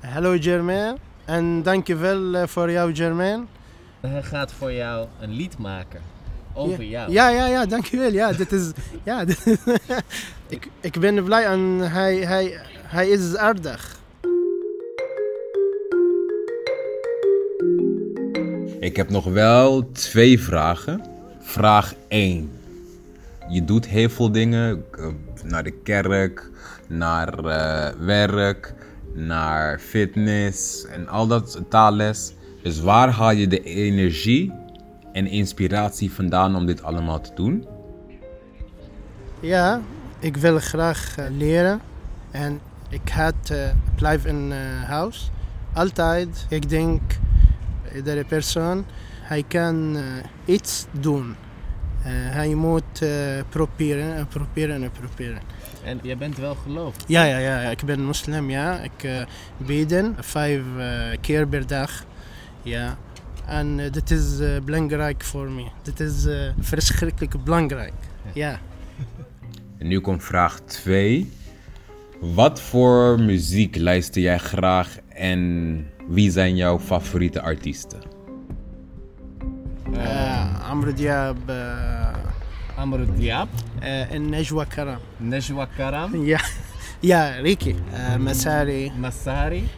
Hallo 0.00 0.36
Germain. 0.40 0.96
En 1.24 1.62
dankjewel 1.62 2.34
eh, 2.34 2.46
voor 2.46 2.70
jou 2.70 2.94
Germain. 2.94 3.46
Hij 4.00 4.22
gaat 4.22 4.52
voor 4.52 4.72
jou 4.72 5.06
een 5.20 5.30
lied 5.32 5.58
maken 5.58 6.00
over 6.54 6.84
jou. 6.84 7.12
Ja, 7.12 7.28
ja, 7.28 7.46
ja, 7.46 7.66
dankjewel. 7.66 8.12
Ja, 8.12 8.32
dit 8.32 8.52
is... 8.52 8.70
Ja, 9.02 9.24
dit 9.24 9.46
is- 9.46 9.58
ik, 10.56 10.68
ik 10.80 10.98
ben 11.00 11.24
blij 11.24 11.44
en 11.44 11.60
hij, 11.78 12.16
hij, 12.16 12.60
hij 12.86 13.08
is 13.08 13.36
aardig. 13.36 13.96
Ik 18.80 18.96
heb 18.96 19.10
nog 19.10 19.24
wel 19.24 19.90
twee 19.92 20.40
vragen. 20.40 21.02
Vraag 21.40 21.94
1. 22.08 22.50
Je 23.48 23.64
doet 23.64 23.86
heel 23.86 24.08
veel 24.08 24.32
dingen. 24.32 24.84
eh, 24.98 25.06
Naar 25.44 25.62
de 25.64 25.70
kerk, 25.82 26.50
naar 26.88 27.38
eh, 27.44 27.94
werk, 27.98 28.74
naar 29.14 29.78
fitness 29.78 30.86
en 30.86 31.08
al 31.08 31.26
dat 31.26 31.60
taalles. 31.68 32.32
Dus 32.62 32.80
waar 32.80 33.08
haal 33.10 33.30
je 33.30 33.46
de 33.46 33.62
energie 33.62 34.52
en 35.12 35.26
inspiratie 35.26 36.12
vandaan 36.12 36.56
om 36.56 36.66
dit 36.66 36.82
allemaal 36.82 37.20
te 37.20 37.30
doen? 37.34 37.66
Ja, 39.40 39.80
ik 40.18 40.36
wil 40.36 40.58
graag 40.58 41.14
eh, 41.18 41.24
leren. 41.36 41.80
En 42.30 42.60
ik 42.88 43.08
had 43.08 43.50
uh, 43.52 43.58
blijf 43.94 44.24
in 44.24 44.52
eh, 44.52 44.88
huis. 44.88 45.30
Altijd, 45.72 46.46
ik 46.48 46.68
denk, 46.68 47.00
iedere 47.94 48.24
persoon, 48.24 48.84
hij 49.20 49.44
kan 49.48 49.96
eh, 49.96 50.02
iets 50.54 50.86
doen. 50.90 51.36
Eh, 52.02 52.12
hij 52.12 52.54
moet 52.54 53.02
eh, 53.02 53.08
proberen 53.48 54.14
en 54.14 54.26
proberen 54.26 54.82
en 54.82 54.90
proberen. 54.90 55.40
En 55.84 55.98
jij 56.02 56.16
bent 56.16 56.36
wel 56.36 56.54
geloofd. 56.54 57.04
Ja, 57.06 57.24
ja, 57.24 57.38
ja, 57.38 57.60
ik 57.60 57.84
ben 57.84 58.04
moslim, 58.04 58.50
ja. 58.50 58.78
Ik 58.78 59.02
uh, 59.02 59.22
bidden 59.56 60.16
vijf 60.18 60.62
uh, 60.76 60.84
keer 61.20 61.46
per 61.46 61.66
dag. 61.66 62.04
Ja. 62.62 62.96
En 63.46 63.78
uh, 63.78 63.92
dit 63.92 64.10
is 64.10 64.40
uh, 64.40 64.60
belangrijk 64.64 65.24
voor 65.24 65.50
mij. 65.50 65.72
Dit 65.82 66.00
is 66.00 66.26
uh, 66.26 66.50
verschrikkelijk 66.60 67.44
belangrijk. 67.44 67.92
Ja. 68.32 68.60
En 69.78 69.86
nu 69.86 70.00
komt 70.00 70.24
vraag 70.24 70.60
2. 70.60 71.32
Wat 72.20 72.60
voor 72.60 73.20
muziek 73.20 73.76
luister 73.78 74.22
jij 74.22 74.38
graag 74.38 74.98
en 75.08 75.90
wie 76.08 76.30
zijn 76.30 76.56
jouw 76.56 76.78
favoriete 76.78 77.40
artiesten? 77.40 78.00
Uh, 79.90 80.70
Amr 80.70 80.94
Diab. 80.94 81.48
Eh, 81.48 82.14
Amr 82.76 83.14
Diab. 83.14 83.48
Eh, 83.80 84.12
en 84.12 84.28
Najwakaram. 84.28 84.98
Karam. 85.30 85.68
Karam? 85.76 86.24
Ja, 86.24 86.40
ja 87.00 87.28
Ricky. 87.28 87.74
Masari. 88.18 88.92
Masari. 88.98 89.68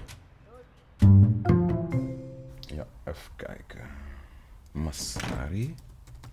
Ja, 2.58 2.86
even 3.04 3.30
kijken. 3.36 3.88
Masari. 4.72 5.74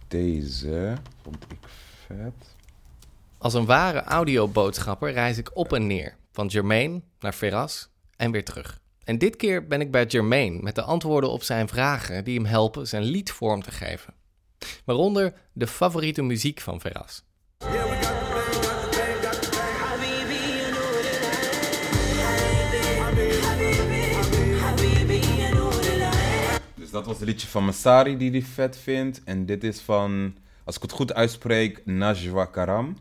Deze 0.07 0.93
vond 1.21 1.45
ik 1.49 1.67
vet. 2.07 2.55
Als 3.45 3.53
een 3.53 3.65
ware 3.65 4.03
audioboodschapper 4.03 5.11
reis 5.11 5.37
ik 5.37 5.57
op 5.57 5.73
en 5.73 5.87
neer. 5.87 6.15
Van 6.31 6.47
Jermaine 6.47 7.01
naar 7.19 7.33
Ferraz 7.33 7.85
en 8.15 8.31
weer 8.31 8.43
terug. 8.43 8.79
En 9.03 9.17
dit 9.17 9.35
keer 9.35 9.67
ben 9.67 9.81
ik 9.81 9.91
bij 9.91 10.05
Jermaine 10.05 10.61
met 10.61 10.75
de 10.75 10.81
antwoorden 10.81 11.29
op 11.29 11.43
zijn 11.43 11.67
vragen 11.67 12.23
die 12.23 12.35
hem 12.35 12.45
helpen 12.45 12.87
zijn 12.87 13.03
lied 13.03 13.31
vorm 13.31 13.61
te 13.61 13.71
geven. 13.71 14.13
Waaronder 14.85 15.33
de 15.53 15.67
favoriete 15.67 16.21
muziek 16.21 16.61
van 16.61 16.81
Ferraz. 16.81 17.21
Dus 26.75 26.91
dat 26.91 27.05
was 27.05 27.19
het 27.19 27.27
liedje 27.27 27.47
van 27.47 27.65
Masari 27.65 28.17
die 28.17 28.31
hij 28.31 28.41
vet 28.41 28.77
vindt. 28.77 29.23
En 29.23 29.45
dit 29.45 29.63
is 29.63 29.79
van, 29.79 30.35
als 30.63 30.75
ik 30.75 30.81
het 30.81 30.91
goed 30.91 31.13
uitspreek, 31.13 31.85
Najwa 31.85 32.45
Karam. 32.45 32.95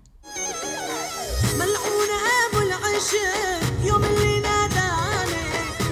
ملعون 1.59 2.09
ابو 2.45 2.59
العشق 2.67 3.59
يوم 3.83 4.03
اللي 4.03 4.39
ناداني 4.39 5.43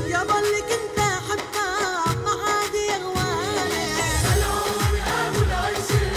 يا 0.10 0.24
ضلك 0.24 0.70
انت 0.80 1.00
حباب 1.00 2.18
ما 2.24 2.32
عاد 2.44 2.74
يغواني 2.92 3.88
ملعون 4.30 4.96
ابو 5.26 5.42
العشق 5.48 6.16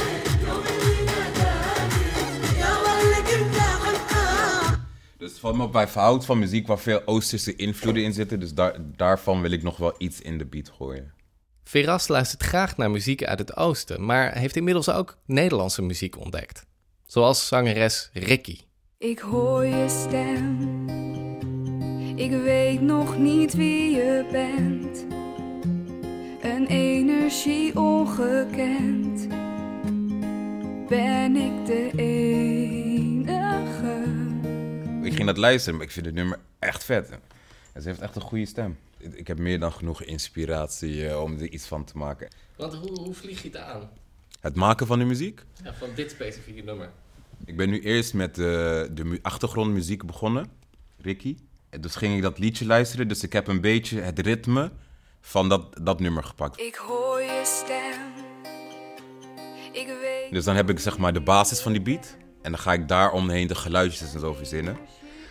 يوم 0.49 0.65
اللي 0.73 1.05
ناداني 1.05 2.05
يا 2.59 2.73
ضلك 2.87 3.29
انت 3.39 3.57
حباب 3.57 4.81
Dus 5.19 5.39
van 5.39 5.57
me 5.57 5.69
bij 5.69 5.89
verhoud 5.89 6.25
van 6.25 6.39
muziek 6.39 6.67
waar 6.67 6.79
veel 6.79 7.03
Oosterse 7.05 7.57
invloeden 7.57 8.03
in 8.03 8.13
zitten. 8.13 8.41
Dus 8.41 8.55
daar, 8.55 8.77
daarvan 8.97 9.41
wil 9.41 9.51
ik 9.51 9.63
nog 9.63 9.77
wel 9.77 9.95
iets 9.99 10.21
in 10.21 10.39
de 10.39 10.47
beat 10.47 10.71
gooien. 10.79 11.13
Ferraz 11.65 12.09
luistert 12.09 12.43
graag 12.43 12.77
naar 12.77 12.91
muziek 12.91 13.25
uit 13.25 13.39
het 13.39 13.57
oosten, 13.57 14.05
maar 14.05 14.39
heeft 14.39 14.57
inmiddels 14.57 14.91
ook 14.91 15.19
Nederlandse 15.27 15.83
muziek 15.83 16.19
ontdekt. 16.19 16.67
Zoals 17.06 17.48
zangeres 17.48 18.10
Ricky. 18.14 18.60
Ik 18.98 19.20
hoor 19.20 19.66
je 19.66 19.86
stem. 19.90 20.60
Ik 22.18 22.32
weet 22.32 22.82
nog 22.82 23.18
niet 23.18 23.54
wie 23.54 23.92
je 23.92 24.28
bent. 24.32 25.06
Een 26.54 26.68
energie 26.68 27.76
ongekend. 27.80 29.28
Ben 30.88 31.36
ik 31.36 31.66
de 31.66 31.92
enige? 31.96 34.04
Ik 35.04 35.14
ging 35.14 35.26
dat 35.26 35.38
luisteren, 35.38 35.78
maar 35.78 35.86
ik 35.88 35.92
vind 35.92 36.06
het 36.06 36.16
nummer 36.16 36.40
echt 36.60 36.84
vet. 36.84 37.10
En 37.74 37.82
ze 37.82 37.88
heeft 37.88 38.02
echt 38.02 38.16
een 38.16 38.22
goede 38.22 38.46
stem. 38.46 38.78
Ik- 38.98 39.14
Ik 39.14 39.28
heb 39.28 39.38
meer 39.40 39.60
dan 39.60 39.72
genoeg 39.72 40.04
inspiratie 40.04 41.08
eh, 41.10 41.22
om 41.22 41.34
er 41.34 41.50
iets 41.50 41.66
van 41.66 41.86
te 41.86 41.98
maken. 41.98 42.28
Want 42.58 42.74
hoe, 42.74 43.00
hoe 43.00 43.14
vlieg 43.14 43.42
je 43.42 43.48
het 43.48 43.58
aan? 43.58 43.90
Het 44.46 44.56
maken 44.56 44.88
van 44.88 45.00
de 45.00 45.06
muziek. 45.06 45.42
Ja, 45.64 45.74
van 45.74 45.90
dit 45.96 46.12
specifieke 46.12 46.62
nummer. 46.62 46.90
Ik 47.46 47.58
ben 47.58 47.70
nu 47.70 47.80
eerst 47.80 48.14
met 48.14 48.36
de, 48.36 48.90
de 48.92 49.06
mu- 49.06 49.20
achtergrondmuziek 49.22 50.06
begonnen, 50.06 50.46
Ricky. 51.02 51.38
En 51.70 51.82
dus 51.82 51.96
ging 51.96 52.16
ik 52.16 52.22
dat 52.22 52.40
liedje 52.40 52.66
luisteren, 52.66 53.08
dus 53.08 53.24
ik 53.24 53.34
heb 53.34 53.48
een 53.48 53.62
beetje 53.62 54.00
het 54.02 54.20
ritme 54.20 54.72
van 55.22 55.50
dat, 55.50 55.78
dat 55.82 56.00
nummer 56.00 56.24
gepakt. 56.24 56.60
Ik 56.60 56.76
hoor 56.76 57.22
je 57.22 57.42
stem. 57.44 58.02
Ik 59.72 59.88
weet. 60.02 60.32
Dus 60.32 60.44
dan 60.44 60.56
heb 60.56 60.70
ik 60.70 60.80
zeg 60.80 60.98
maar 60.98 61.14
de 61.14 61.22
basis 61.22 61.60
van 61.60 61.72
die 61.72 61.82
beat. 61.82 62.16
En 62.42 62.52
dan 62.52 62.60
ga 62.60 62.74
ik 62.74 62.88
daar 62.88 63.12
omheen 63.12 63.48
de 63.48 63.56
geluidjes 63.56 64.14
en 64.14 64.20
zo 64.20 64.34
verzinnen. 64.34 64.78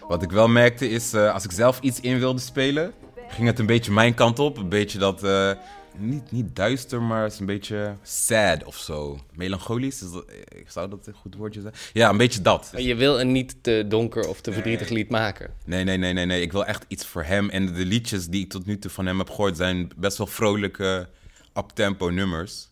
Wat 0.09 0.22
ik 0.22 0.31
wel 0.31 0.48
merkte 0.48 0.88
is, 0.88 1.12
eh, 1.12 1.33
als 1.35 1.44
ik 1.44 1.53
zelf 1.53 1.81
iets 1.81 2.00
in 2.00 2.18
wilde 2.18 2.40
spelen, 2.40 2.92
ging 3.29 3.46
het 3.46 3.59
een 3.59 3.66
beetje 3.66 3.92
mijn 3.92 4.14
kant 4.14 4.38
op. 4.38 4.57
Een 4.57 4.68
beetje 4.68 4.98
dat, 4.98 5.22
eh, 5.22 5.50
niet, 5.98 6.30
niet 6.30 6.57
duister, 6.57 7.02
maar 7.02 7.22
het 7.22 7.33
is 7.33 7.38
een 7.38 7.46
beetje 7.46 7.96
sad 8.02 8.64
of 8.64 8.76
zo. 8.76 9.18
Melancholisch, 9.33 10.02
is 10.02 10.12
dat, 10.12 10.24
eh, 10.24 10.64
zou 10.66 10.90
dat 10.90 11.07
een 11.07 11.14
goed 11.14 11.35
woordje 11.35 11.61
zijn? 11.61 11.74
Ja, 11.92 12.11
een 12.11 12.16
beetje 12.16 12.42
dat. 12.42 12.70
Maar 12.72 12.80
je 12.80 12.94
wil 12.94 13.20
een 13.20 13.33
niet 13.33 13.62
te 13.62 13.85
donker 13.88 14.28
of 14.28 14.40
te 14.40 14.52
verdrietig 14.52 14.88
lied 14.88 15.11
maken. 15.11 15.50
Nee, 15.64 15.85
nee, 15.85 15.96
nee, 15.96 16.12
nee, 16.12 16.26
nee. 16.26 16.40
Ik 16.42 16.52
wil 16.52 16.64
echt 16.64 16.85
iets 16.88 17.07
voor 17.07 17.22
hem. 17.22 17.50
En 17.50 17.74
de 17.74 17.85
liedjes 17.85 18.26
die 18.26 18.44
ik 18.44 18.50
tot 18.50 18.66
nu 18.66 18.78
toe 18.78 18.90
van 18.90 19.07
hem 19.07 19.18
heb 19.18 19.30
gehoord 19.30 19.57
zijn 19.57 19.90
best 19.96 20.18
wel 20.18 20.26
vrolijke, 20.26 21.09
uptempo 21.54 22.09
nummers. 22.09 22.68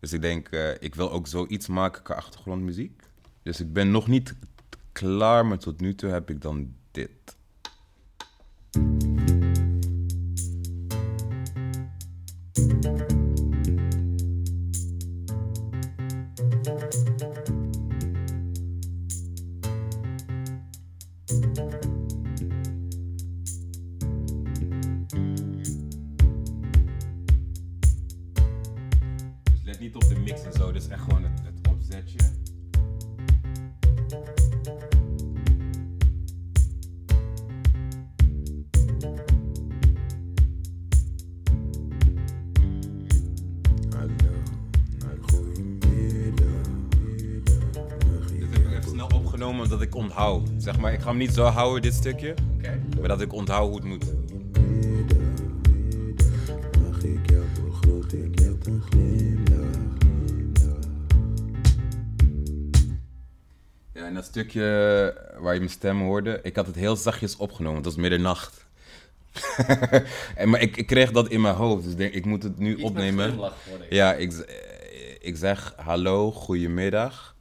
Dus 0.00 0.12
ik 0.12 0.22
denk, 0.22 0.48
eh, 0.48 0.70
ik 0.78 0.94
wil 0.94 1.10
ook 1.10 1.26
zoiets 1.26 1.66
maken 1.66 2.02
qua 2.02 2.14
achtergrondmuziek. 2.14 3.02
Dus 3.42 3.60
ik 3.60 3.72
ben 3.72 3.90
nog 3.90 4.06
niet 4.06 4.34
klaar, 4.92 5.46
maar 5.46 5.58
tot 5.58 5.80
nu 5.80 5.94
toe 5.94 6.10
heb 6.10 6.30
ik 6.30 6.40
dan 6.40 6.74
dit. 6.90 7.10
Dus 12.54 13.12
ik 49.92 49.98
onthoud. 49.98 50.48
Zeg 50.56 50.78
maar, 50.78 50.92
ik 50.92 51.00
ga 51.00 51.08
hem 51.08 51.16
niet 51.16 51.34
zo 51.34 51.44
houden, 51.44 51.82
dit 51.82 51.94
stukje. 51.94 52.34
Maar 52.98 53.08
dat 53.08 53.20
ik 53.20 53.32
onthoud 53.32 53.66
hoe 53.66 53.76
het 53.76 53.84
moet. 53.84 54.04
Ja, 63.92 64.06
en 64.06 64.14
dat 64.14 64.24
stukje 64.24 64.60
waar 65.38 65.52
je 65.52 65.58
mijn 65.58 65.70
stem 65.70 66.00
hoorde, 66.00 66.40
ik 66.42 66.56
had 66.56 66.66
het 66.66 66.74
heel 66.74 66.96
zachtjes 66.96 67.36
opgenomen, 67.36 67.76
het 67.76 67.84
was 67.84 67.96
middernacht. 67.96 68.66
en, 70.36 70.48
maar 70.48 70.60
ik, 70.60 70.76
ik 70.76 70.86
kreeg 70.86 71.10
dat 71.10 71.28
in 71.28 71.40
mijn 71.40 71.54
hoofd, 71.54 71.82
dus 71.82 71.92
ik 71.92 71.98
denk, 71.98 72.14
ik 72.14 72.24
moet 72.24 72.42
het 72.42 72.58
nu 72.58 72.74
opnemen. 72.74 73.36
worden. 73.36 73.56
Ja, 73.90 74.14
ik, 74.14 74.32
ik 75.20 75.36
zeg 75.36 75.74
hallo, 75.76 76.32
goedemiddag. 76.32 77.32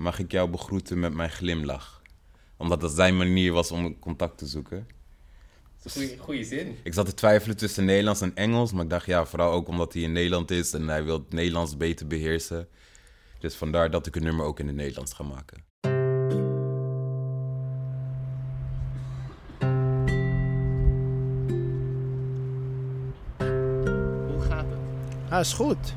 Mag 0.00 0.18
ik 0.18 0.32
jou 0.32 0.50
begroeten 0.50 0.98
met 0.98 1.14
mijn 1.14 1.30
glimlach? 1.30 2.02
Omdat 2.56 2.80
dat 2.80 2.92
zijn 2.92 3.16
manier 3.16 3.52
was 3.52 3.70
om 3.70 3.98
contact 3.98 4.38
te 4.38 4.46
zoeken. 4.46 4.86
Goeie, 5.90 6.18
goeie 6.18 6.44
zin. 6.44 6.76
Ik 6.82 6.94
zat 6.94 7.06
te 7.06 7.14
twijfelen 7.14 7.56
tussen 7.56 7.84
Nederlands 7.84 8.20
en 8.20 8.36
Engels, 8.36 8.72
maar 8.72 8.84
ik 8.84 8.90
dacht 8.90 9.06
ja, 9.06 9.26
vooral 9.26 9.52
ook 9.52 9.68
omdat 9.68 9.92
hij 9.92 10.02
in 10.02 10.12
Nederland 10.12 10.50
is 10.50 10.72
en 10.72 10.88
hij 10.88 11.04
wil 11.04 11.18
het 11.18 11.32
Nederlands 11.32 11.76
beter 11.76 12.06
beheersen. 12.06 12.68
Dus 13.38 13.54
vandaar 13.54 13.90
dat 13.90 14.06
ik 14.06 14.16
een 14.16 14.22
nummer 14.22 14.44
ook 14.44 14.60
in 14.60 14.66
het 14.66 14.76
Nederlands 14.76 15.12
ga 15.12 15.24
maken. 15.24 15.64
Hoe 24.26 24.40
gaat 24.40 24.66
het? 24.66 25.30
Ah, 25.30 25.40
is 25.40 25.52
goed. 25.52 25.94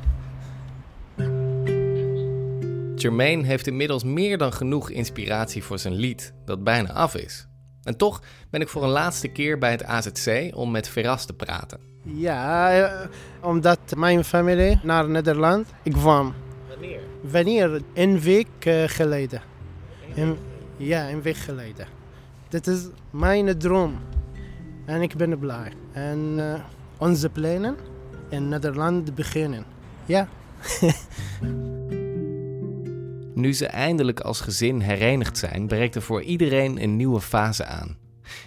Jermaine 3.03 3.45
heeft 3.45 3.67
inmiddels 3.67 4.03
meer 4.03 4.37
dan 4.37 4.53
genoeg 4.53 4.89
inspiratie 4.89 5.63
voor 5.63 5.79
zijn 5.79 5.93
lied, 5.93 6.33
dat 6.45 6.63
bijna 6.63 6.91
af 6.93 7.15
is. 7.15 7.47
En 7.83 7.97
toch 7.97 8.21
ben 8.49 8.61
ik 8.61 8.67
voor 8.67 8.83
een 8.83 8.89
laatste 8.89 9.27
keer 9.27 9.57
bij 9.57 9.71
het 9.71 9.83
AZC 9.83 10.51
om 10.55 10.71
met 10.71 10.87
Veras 10.87 11.25
te 11.25 11.33
praten. 11.33 11.79
Ja, 12.03 12.71
eh, 12.71 13.07
omdat 13.41 13.79
mijn 13.95 14.23
familie 14.23 14.79
naar 14.83 15.09
Nederland, 15.09 15.67
ik 15.83 15.91
kwam. 15.91 16.33
Wanneer? 16.69 16.99
Wanneer? 17.21 17.81
Een 17.93 18.19
week 18.19 18.47
eh, 18.59 18.83
geleden. 18.85 19.41
Een- 20.15 20.37
ja, 20.77 21.09
een 21.09 21.21
week 21.21 21.37
geleden. 21.37 21.87
Dit 22.49 22.67
is 22.67 22.87
mijn 23.09 23.57
droom. 23.57 23.99
En 24.85 25.01
ik 25.01 25.15
ben 25.15 25.39
blij. 25.39 25.71
En 25.91 26.33
eh, 26.37 26.59
onze 26.97 27.29
plannen 27.29 27.75
in 28.29 28.49
Nederland 28.49 29.15
beginnen. 29.15 29.65
Ja. 30.05 30.27
Nu 33.35 33.53
ze 33.53 33.65
eindelijk 33.65 34.19
als 34.19 34.41
gezin 34.41 34.79
herenigd 34.79 35.37
zijn, 35.37 35.67
breekt 35.67 35.95
er 35.95 36.01
voor 36.01 36.21
iedereen 36.21 36.83
een 36.83 36.95
nieuwe 36.95 37.21
fase 37.21 37.65
aan. 37.65 37.97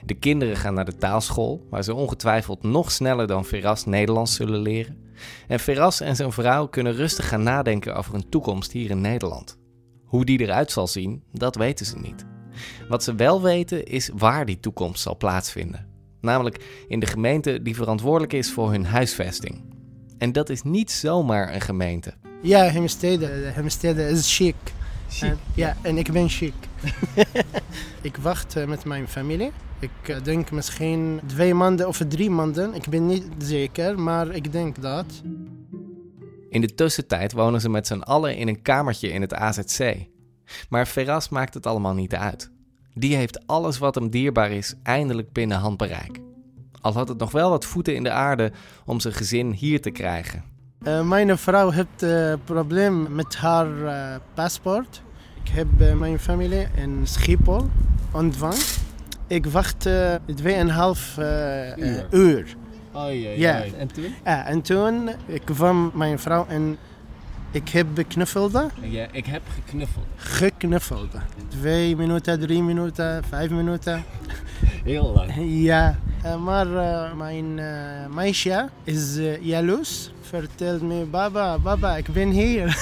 De 0.05 0.15
kinderen 0.15 0.57
gaan 0.57 0.75
naar 0.75 0.85
de 0.85 0.97
taalschool, 0.97 1.67
waar 1.71 1.85
ze 1.85 1.95
ongetwijfeld 1.95 2.63
nog 2.63 2.93
sneller 2.93 3.27
dan 3.27 3.45
Veras 3.45 3.85
Nederlands 3.85 4.35
zullen 4.35 4.61
leren. 4.61 4.97
En 5.49 5.61
Veras 5.61 6.01
en 6.01 6.17
zijn 6.17 6.33
vrouw 6.33 6.67
kunnen 6.67 6.95
rustig 6.95 7.29
gaan 7.29 7.43
nadenken 7.43 7.97
over 7.97 8.15
een 8.15 8.29
toekomst 8.29 8.73
hier 8.73 8.91
in 8.91 9.01
Nederland. 9.01 9.59
Hoe 10.05 10.25
die 10.25 10.41
eruit 10.41 10.71
zal 10.71 10.87
zien, 10.87 11.23
dat 11.33 11.57
weten 11.57 11.87
ze 11.87 11.99
niet. 11.99 12.25
Wat 12.89 13.03
ze 13.03 13.15
wel 13.15 13.43
weten 13.43 13.85
is 13.85 14.11
waar 14.15 14.47
die 14.47 14.61
toekomst 14.61 15.03
zal 15.03 15.17
plaatsvinden. 15.17 15.87
Namelijk 16.21 16.85
in 16.89 17.01
de 17.01 17.07
gemeente 17.07 17.63
die 17.63 17.75
verantwoordelijk 17.75 18.33
is 18.33 18.53
voor 18.53 18.71
hun 18.71 18.87
huisvesting. 18.87 19.65
En 20.19 20.33
dat 20.33 20.49
is 20.49 20.63
niet 20.63 20.91
zomaar 20.91 21.55
een 21.55 21.61
gemeente. 21.61 22.15
Ja, 22.43 22.63
Heemstede. 22.63 23.27
Heemstede 23.27 24.09
is 24.09 24.37
chic. 24.37 24.55
En- 25.21 25.39
ja, 25.55 25.77
en 25.83 25.99
ik 25.99 26.13
ben 26.13 26.29
chic. 26.29 26.55
ik 28.03 28.17
wacht 28.17 28.57
eh, 28.57 28.67
met 28.67 28.85
mijn 28.85 29.09
familie. 29.09 29.53
Ik 29.79 30.09
eh, 30.09 30.17
denk 30.23 30.51
misschien 30.51 31.21
twee 31.27 31.55
maanden 31.55 31.89
of 31.89 32.01
drie 32.09 32.31
maanden. 32.31 32.75
Ik 32.75 32.89
ben 32.89 33.07
niet 33.07 33.27
zeker, 33.39 33.99
maar 33.99 34.29
ik 34.29 34.53
denk 34.53 34.83
dat. 34.83 35.07
In 36.49 36.61
de 36.61 36.75
tussentijd 36.75 37.33
wonen 37.33 37.61
ze 37.61 37.69
met 37.69 37.87
z'n 37.87 37.99
allen 37.99 38.37
in 38.37 38.49
een 38.49 38.63
kamertje 38.63 39.09
in 39.09 39.21
het 39.21 39.35
AZC. 39.35 39.95
Maar 40.69 40.87
Ferras 40.87 41.29
maakt 41.29 41.55
het 41.55 41.67
allemaal 41.67 41.95
niet 41.95 42.15
uit. 42.15 42.51
Die 42.95 43.17
heeft 43.17 43.47
alles 43.47 43.79
wat 43.79 43.95
hem 43.95 44.11
dierbaar 44.11 44.51
is 44.51 44.75
eindelijk 44.83 45.33
binnen 45.33 45.59
handbereik. 45.59 46.21
Al 46.81 46.93
had 46.93 47.09
het 47.09 47.19
nog 47.19 47.31
wel 47.31 47.51
wat 47.51 47.65
voeten 47.65 47.95
in 47.95 48.03
de 48.03 48.11
aarde 48.11 48.53
om 48.85 49.01
zijn 49.01 49.15
gezin 49.15 49.51
hier 49.53 49.81
te 49.81 49.91
krijgen. 49.91 50.45
Eh, 50.83 51.03
mijn 51.09 51.39
vrouw 51.39 51.71
heeft 51.71 52.03
een 52.03 52.41
probleem 52.45 53.15
met 53.15 53.37
haar 53.37 53.85
eh, 53.87 54.17
paspoort. 54.35 55.03
Ik 55.43 55.49
heb 55.51 55.67
eh, 55.79 55.93
mijn 55.95 56.19
familie 56.19 56.67
in 56.75 57.01
Schiphol 57.05 57.69
ontvangen. 58.13 58.59
Ik 59.27 59.47
wacht 59.47 59.87
eh, 59.87 60.15
tweeënhalf 60.35 61.19
eh, 61.19 61.77
Uur. 61.77 62.07
eh, 62.11 62.19
uur. 62.21 62.57
Oei, 62.97 63.29
Ja. 63.39 63.61
oei. 63.61 63.73
En 63.79 63.87
toen? 63.93 64.15
Ja, 64.25 64.47
en 64.47 64.63
toen 64.63 65.11
ik 65.27 65.43
kwam 65.45 65.91
mijn 65.95 66.19
vrouw 66.19 66.47
en 66.49 66.77
ik 67.51 67.69
heb 67.69 67.87
geknuffeld. 67.95 68.53
Ja, 68.81 69.07
ik 69.13 69.27
heb 69.27 69.43
geknuffeld. 69.55 70.05
Geknuffeld. 70.17 71.15
Twee 71.49 71.97
minuten, 71.97 72.41
drie 72.41 72.63
minuten, 72.63 73.25
vijf 73.29 73.51
minuten. 73.51 74.05
Heel 74.85 75.13
lang. 75.13 75.33
Ja, 75.39 75.89
eh, 75.89 76.06
maar 76.45 76.67
mijn 77.17 77.55
meisje 78.15 78.69
is 78.85 79.19
jaloers. 79.41 80.11
Vertelt 80.21 80.83
me, 80.83 81.05
baba, 81.05 81.59
baba, 81.59 81.97
ik 81.97 82.09
ben 82.13 82.31
hier. 82.31 82.77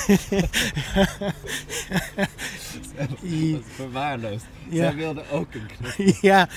Verwaarloosd. 3.75 4.47
Ja. 4.69 4.83
Zij 4.83 4.95
wilde 4.95 5.23
ook 5.31 5.55
een 5.55 5.67
knuffel. 5.67 6.13
ja, 6.31 6.49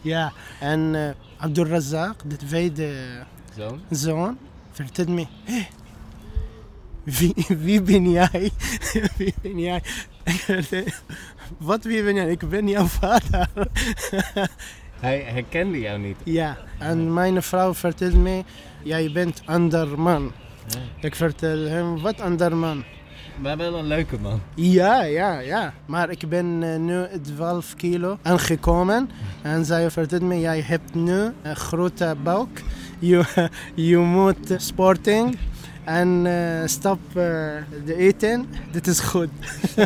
ja. 0.00 0.32
En 0.60 0.94
eh 0.94 1.10
Abdul 1.36 1.66
Razak, 1.66 2.20
de 2.26 2.36
tweede 2.36 2.92
Zoon? 3.56 3.80
zoon, 3.90 4.38
vertelt 4.72 5.08
me, 5.08 5.26
"Hé, 5.44 5.66
wie, 7.02 7.34
wie 7.48 7.82
ben 7.82 8.10
jij? 8.10 8.50
wie 9.18 9.34
ben 9.42 9.58
jij? 9.58 9.82
Wat 11.58 11.84
wie 11.84 12.02
ben 12.02 12.14
jij? 12.14 12.30
Ik 12.30 12.48
ben 12.48 12.68
jouw 12.68 12.86
vader. 12.86 13.48
Hij 15.04 15.24
herkende 15.26 15.80
jou 15.80 15.98
niet. 15.98 16.16
ja, 16.24 16.56
en 16.78 17.12
mijn 17.12 17.42
vrouw 17.42 17.74
vertelt 17.74 18.14
me, 18.14 18.44
jij 18.82 19.10
bent 19.12 19.42
ander 19.44 19.98
man. 20.00 20.32
Ik 21.00 21.14
vertel 21.14 21.58
hem, 21.58 22.00
wat 22.00 22.20
ander 22.20 22.56
man? 22.56 22.84
Maar 23.40 23.56
wel 23.56 23.74
een 23.78 23.86
leuke 23.86 24.18
man. 24.20 24.40
Ja, 24.54 25.02
ja, 25.02 25.38
ja. 25.38 25.74
Maar 25.86 26.10
ik 26.10 26.28
ben 26.28 26.62
eh, 26.62 26.78
nu 26.78 27.06
12 27.36 27.74
kilo 27.74 28.18
aangekomen. 28.22 29.10
En 29.42 29.64
zij 29.64 29.90
vertelt 29.90 30.22
me, 30.22 30.40
jij 30.40 30.60
hebt 30.60 30.94
nu 30.94 31.32
een 31.42 31.56
grote 31.56 32.16
buik. 32.22 32.62
Je, 32.98 33.48
je 33.74 33.98
moet 33.98 34.54
sporten 34.56 35.34
en 35.84 36.26
eh, 36.26 36.66
stop 36.66 36.98
eh, 37.08 37.14
de 37.84 37.94
eten. 37.96 38.48
Dit 38.72 38.86
is 38.86 39.00
goed. 39.00 39.28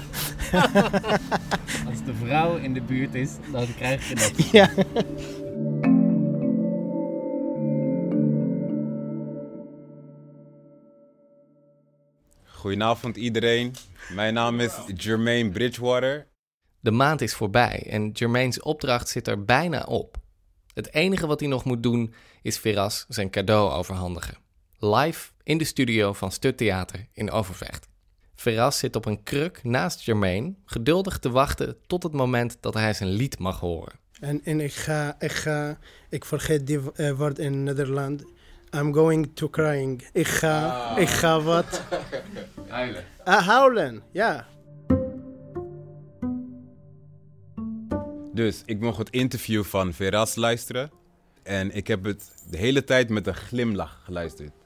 Als 1.88 2.04
de 2.04 2.14
vrouw 2.24 2.56
in 2.56 2.74
de 2.74 2.80
buurt 2.80 3.14
is, 3.14 3.30
dan 3.52 3.66
krijg 3.76 4.08
je 4.08 4.14
dat. 4.14 4.50
ja. 4.50 4.70
Goedenavond 12.44 13.16
iedereen. 13.16 13.74
Mijn 14.14 14.34
naam 14.34 14.60
is 14.60 14.72
Jermaine 14.96 15.50
Bridgewater. 15.50 16.26
De 16.80 16.90
maand 16.90 17.20
is 17.20 17.34
voorbij 17.34 17.86
en 17.90 18.10
Jermaine's 18.10 18.62
opdracht 18.62 19.08
zit 19.08 19.28
er 19.28 19.44
bijna 19.44 19.82
op. 19.82 20.16
Het 20.74 20.94
enige 20.94 21.26
wat 21.26 21.40
hij 21.40 21.48
nog 21.48 21.64
moet 21.64 21.82
doen 21.82 22.14
is 22.42 22.58
Veras 22.58 23.04
zijn 23.08 23.30
cadeau 23.30 23.70
overhandigen. 23.70 24.47
Live 24.80 25.30
in 25.42 25.58
de 25.58 25.64
studio 25.64 26.12
van 26.12 26.32
Stuttheater 26.32 27.06
in 27.12 27.30
Overvecht. 27.30 27.88
Veras 28.34 28.78
zit 28.78 28.96
op 28.96 29.04
een 29.04 29.22
kruk 29.22 29.60
naast 29.64 30.00
Jermaine, 30.00 30.54
geduldig 30.64 31.18
te 31.18 31.30
wachten 31.30 31.76
tot 31.86 32.02
het 32.02 32.12
moment 32.12 32.56
dat 32.60 32.74
hij 32.74 32.92
zijn 32.92 33.10
lied 33.10 33.38
mag 33.38 33.60
horen. 33.60 33.92
En, 34.20 34.44
en 34.44 34.60
ik 34.60 34.72
ga, 34.72 35.16
ik 35.18 35.32
ga, 35.32 35.78
ik 36.08 36.24
vergeet 36.24 36.66
die 36.66 36.80
eh, 36.94 37.12
woord 37.12 37.38
in 37.38 37.62
Nederland. 37.62 38.24
I'm 38.74 38.94
going 38.94 39.30
to 39.34 39.48
crying. 39.48 40.08
Ik 40.12 40.26
ga, 40.26 40.96
ik 40.96 41.08
ga 41.08 41.40
wat... 41.40 41.82
Huilen. 42.68 43.04
Ah, 43.24 43.46
huilen, 43.46 44.02
ja. 44.12 44.46
Dus 48.32 48.62
ik 48.64 48.80
mocht 48.80 48.98
het 48.98 49.10
interview 49.10 49.64
van 49.64 49.92
Veras 49.92 50.34
luisteren. 50.34 50.90
En 51.42 51.74
ik 51.74 51.86
heb 51.86 52.04
het 52.04 52.32
de 52.50 52.56
hele 52.56 52.84
tijd 52.84 53.08
met 53.08 53.26
een 53.26 53.34
glimlach 53.34 54.00
geluisterd. 54.04 54.57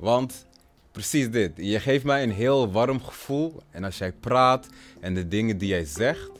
Want 0.00 0.46
precies 0.92 1.30
dit. 1.30 1.52
Je 1.56 1.80
geeft 1.80 2.04
mij 2.04 2.22
een 2.22 2.32
heel 2.32 2.70
warm 2.70 3.02
gevoel. 3.02 3.62
En 3.70 3.84
als 3.84 3.98
jij 3.98 4.12
praat 4.12 4.68
en 5.00 5.14
de 5.14 5.28
dingen 5.28 5.58
die 5.58 5.68
jij 5.68 5.84
zegt. 5.84 6.30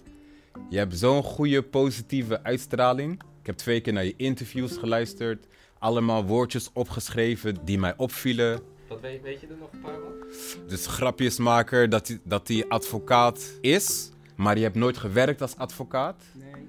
Je 0.71 0.79
hebt 0.79 0.99
zo'n 0.99 1.23
goede 1.23 1.63
positieve 1.63 2.43
uitstraling. 2.43 3.13
Ik 3.41 3.47
heb 3.47 3.57
twee 3.57 3.81
keer 3.81 3.93
naar 3.93 4.05
je 4.05 4.15
interviews 4.17 4.77
geluisterd. 4.77 5.47
Allemaal 5.79 6.25
woordjes 6.25 6.71
opgeschreven 6.73 7.57
die 7.65 7.79
mij 7.79 7.95
opvielen. 7.97 8.61
Wat 8.89 9.01
weet, 9.01 9.23
weet 9.23 9.41
je 9.41 9.47
er 9.47 9.57
nog 9.61 9.73
een 9.73 9.81
paar 9.81 9.93
van? 9.93 10.67
Dus 10.69 10.87
grapjesmaker 10.87 11.89
dat 11.89 12.09
hij, 12.09 12.21
dat 12.25 12.49
hij 12.49 12.65
advocaat 12.69 13.59
is, 13.61 14.11
maar 14.37 14.57
je 14.57 14.63
hebt 14.63 14.77
nooit 14.77 14.97
gewerkt 14.97 15.43
als 15.43 15.57
advocaat. 15.57 16.23
Nee. 16.35 16.69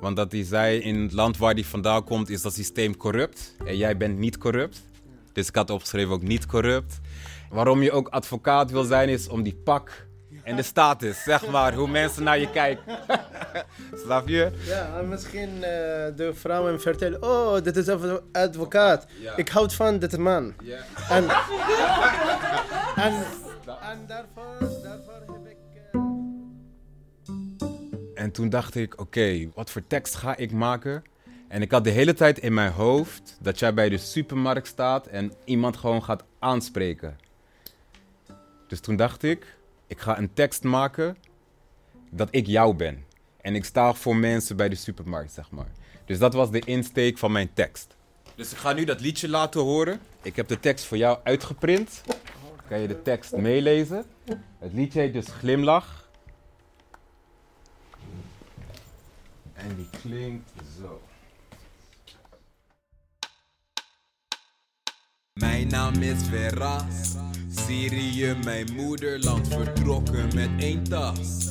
Want 0.00 0.16
dat 0.16 0.32
hij 0.32 0.44
zei 0.44 0.78
in 0.78 1.00
het 1.00 1.12
land 1.12 1.36
waar 1.36 1.54
hij 1.54 1.64
vandaan 1.64 2.04
komt 2.04 2.28
is 2.28 2.42
dat 2.42 2.54
systeem 2.54 2.96
corrupt 2.96 3.56
en 3.64 3.76
jij 3.76 3.96
bent 3.96 4.18
niet 4.18 4.38
corrupt. 4.38 4.82
Dus 5.32 5.48
ik 5.48 5.54
had 5.54 5.70
opgeschreven 5.70 6.12
ook 6.12 6.22
niet 6.22 6.46
corrupt. 6.46 7.00
Waarom 7.50 7.82
je 7.82 7.92
ook 7.92 8.08
advocaat 8.08 8.70
wil 8.70 8.84
zijn 8.84 9.08
is 9.08 9.28
om 9.28 9.42
die 9.42 9.54
pak 9.64 10.06
en 10.42 10.56
de 10.56 10.62
status, 10.62 11.22
zeg 11.22 11.46
maar, 11.46 11.74
hoe 11.74 11.88
mensen 11.88 12.22
naar 12.24 12.38
je 12.38 12.50
kijken. 12.50 12.98
Snap 14.04 14.28
je? 14.28 14.50
Ja, 14.64 14.98
en 14.98 15.08
misschien 15.08 15.48
eh, 15.54 15.60
de 16.16 16.30
vrouwen 16.34 16.80
vertellen, 16.80 17.22
oh, 17.22 17.62
dit 17.62 17.76
is 17.76 17.86
een 17.86 18.20
advocaat. 18.32 19.06
Ja. 19.20 19.36
Ik 19.36 19.48
houd 19.48 19.74
van 19.74 19.98
dit 19.98 20.18
man. 20.18 20.54
Ja. 20.62 20.78
En, 21.08 21.24
en, 23.06 23.12
en 23.90 23.98
daarvoor, 24.06 24.58
daarvoor 24.82 25.34
heb 25.34 25.46
ik... 25.46 25.56
eh, 25.92 26.00
En 28.22 28.30
toen 28.32 28.48
dacht 28.48 28.74
ik, 28.74 29.00
oké, 29.00 29.48
wat 29.54 29.70
voor 29.70 29.82
tekst 29.86 30.14
ga 30.14 30.36
ik 30.36 30.52
maken? 30.52 31.02
En 31.52 31.62
ik 31.62 31.70
had 31.70 31.84
de 31.84 31.90
hele 31.90 32.14
tijd 32.14 32.38
in 32.38 32.54
mijn 32.54 32.72
hoofd 32.72 33.36
dat 33.40 33.58
jij 33.58 33.74
bij 33.74 33.88
de 33.88 33.98
supermarkt 33.98 34.66
staat 34.66 35.06
en 35.06 35.32
iemand 35.44 35.76
gewoon 35.76 36.02
gaat 36.02 36.24
aanspreken. 36.38 37.18
Dus 38.66 38.80
toen 38.80 38.96
dacht 38.96 39.22
ik, 39.22 39.56
ik 39.86 40.00
ga 40.00 40.18
een 40.18 40.32
tekst 40.32 40.62
maken 40.62 41.16
dat 42.10 42.28
ik 42.30 42.46
jou 42.46 42.74
ben. 42.74 43.04
En 43.40 43.54
ik 43.54 43.64
sta 43.64 43.94
voor 43.94 44.16
mensen 44.16 44.56
bij 44.56 44.68
de 44.68 44.74
supermarkt, 44.74 45.32
zeg 45.32 45.50
maar. 45.50 45.66
Dus 46.04 46.18
dat 46.18 46.34
was 46.34 46.50
de 46.50 46.58
insteek 46.58 47.18
van 47.18 47.32
mijn 47.32 47.52
tekst. 47.54 47.96
Dus 48.34 48.52
ik 48.52 48.58
ga 48.58 48.72
nu 48.72 48.84
dat 48.84 49.00
liedje 49.00 49.28
laten 49.28 49.60
horen. 49.60 50.00
Ik 50.22 50.36
heb 50.36 50.48
de 50.48 50.60
tekst 50.60 50.84
voor 50.84 50.96
jou 50.96 51.18
uitgeprint. 51.22 52.02
Kan 52.68 52.80
je 52.80 52.88
de 52.88 53.02
tekst 53.02 53.36
meelezen? 53.36 54.04
Het 54.58 54.72
liedje 54.72 55.00
heet 55.00 55.12
dus 55.12 55.26
Glimlach. 55.28 56.08
En 59.52 59.76
die 59.76 59.88
klinkt 60.00 60.50
zo. 60.80 61.00
Mijn 65.40 65.68
naam 65.68 65.94
is 65.94 66.22
Veras, 66.30 67.14
Syrië, 67.66 68.36
mijn 68.44 68.66
moederland, 68.76 69.48
vertrokken 69.48 70.28
met 70.34 70.50
één 70.58 70.82
tas. 70.82 71.50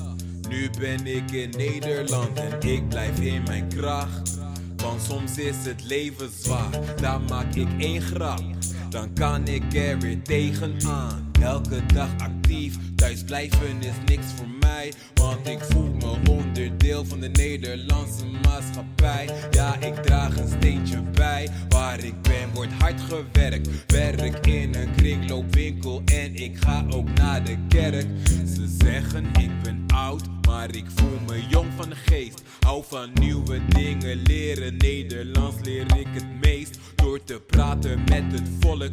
Nu 0.49 0.69
ben 0.79 1.07
ik 1.07 1.31
in 1.31 1.49
Nederland 1.49 2.39
en 2.39 2.69
ik 2.69 2.89
blijf 2.89 3.19
in 3.19 3.43
mijn 3.43 3.67
kracht. 3.67 4.37
Want 4.75 5.01
soms 5.01 5.37
is 5.37 5.65
het 5.65 5.83
leven 5.83 6.29
zwaar, 6.39 6.95
daar 7.01 7.21
maak 7.21 7.55
ik 7.55 7.67
één 7.77 8.01
grap. 8.01 8.43
Dan 8.89 9.13
kan 9.13 9.47
ik 9.47 9.73
er 9.73 9.99
weer 9.99 10.21
tegenaan. 10.21 11.31
Elke 11.41 11.85
dag 11.85 12.09
actief, 12.51 12.77
thuis 12.95 13.23
blijven 13.23 13.79
is 13.79 13.95
niks 14.05 14.25
voor 14.35 14.47
mij. 14.59 14.93
Want 15.13 15.47
ik 15.47 15.59
voel 15.59 15.93
me 15.93 16.31
onderdeel 16.31 17.05
van 17.05 17.19
de 17.19 17.27
Nederlandse 17.27 18.25
maatschappij. 18.25 19.29
Ja, 19.51 19.79
ik 19.79 19.93
draag 19.93 20.37
een 20.37 20.47
steentje 20.47 21.01
bij. 21.01 21.49
Waar 21.69 22.03
ik 22.03 22.21
ben, 22.21 22.49
wordt 22.53 22.71
hard 22.71 23.01
gewerkt. 23.01 23.69
Werk 23.87 24.47
in 24.47 24.75
een 24.75 24.95
kringloopwinkel 24.95 26.01
en 26.05 26.35
ik 26.35 26.57
ga 26.57 26.85
ook 26.89 27.13
naar 27.13 27.43
de 27.43 27.57
kerk. 27.67 28.07
Ze 28.55 28.75
zeggen 28.79 29.25
ik 29.39 29.61
ben 29.63 29.83
oud, 29.87 30.23
maar 30.47 30.75
ik 30.75 30.85
voel 30.95 31.19
me 31.27 31.43
jong 31.49 31.67
van 31.75 31.89
de 31.89 31.95
geest. 31.95 32.43
Hou 32.59 32.83
van 32.87 33.09
nieuwe 33.13 33.59
dingen 33.67 34.21
leren. 34.21 34.77
Nederlands 34.77 35.55
leer 35.61 35.97
ik 35.97 36.07
het 36.11 36.41
meest. 36.41 36.79
Door 36.95 37.23
te 37.23 37.41
praten 37.47 38.03
met 38.09 38.23
het 38.31 38.49
volk. 38.59 38.91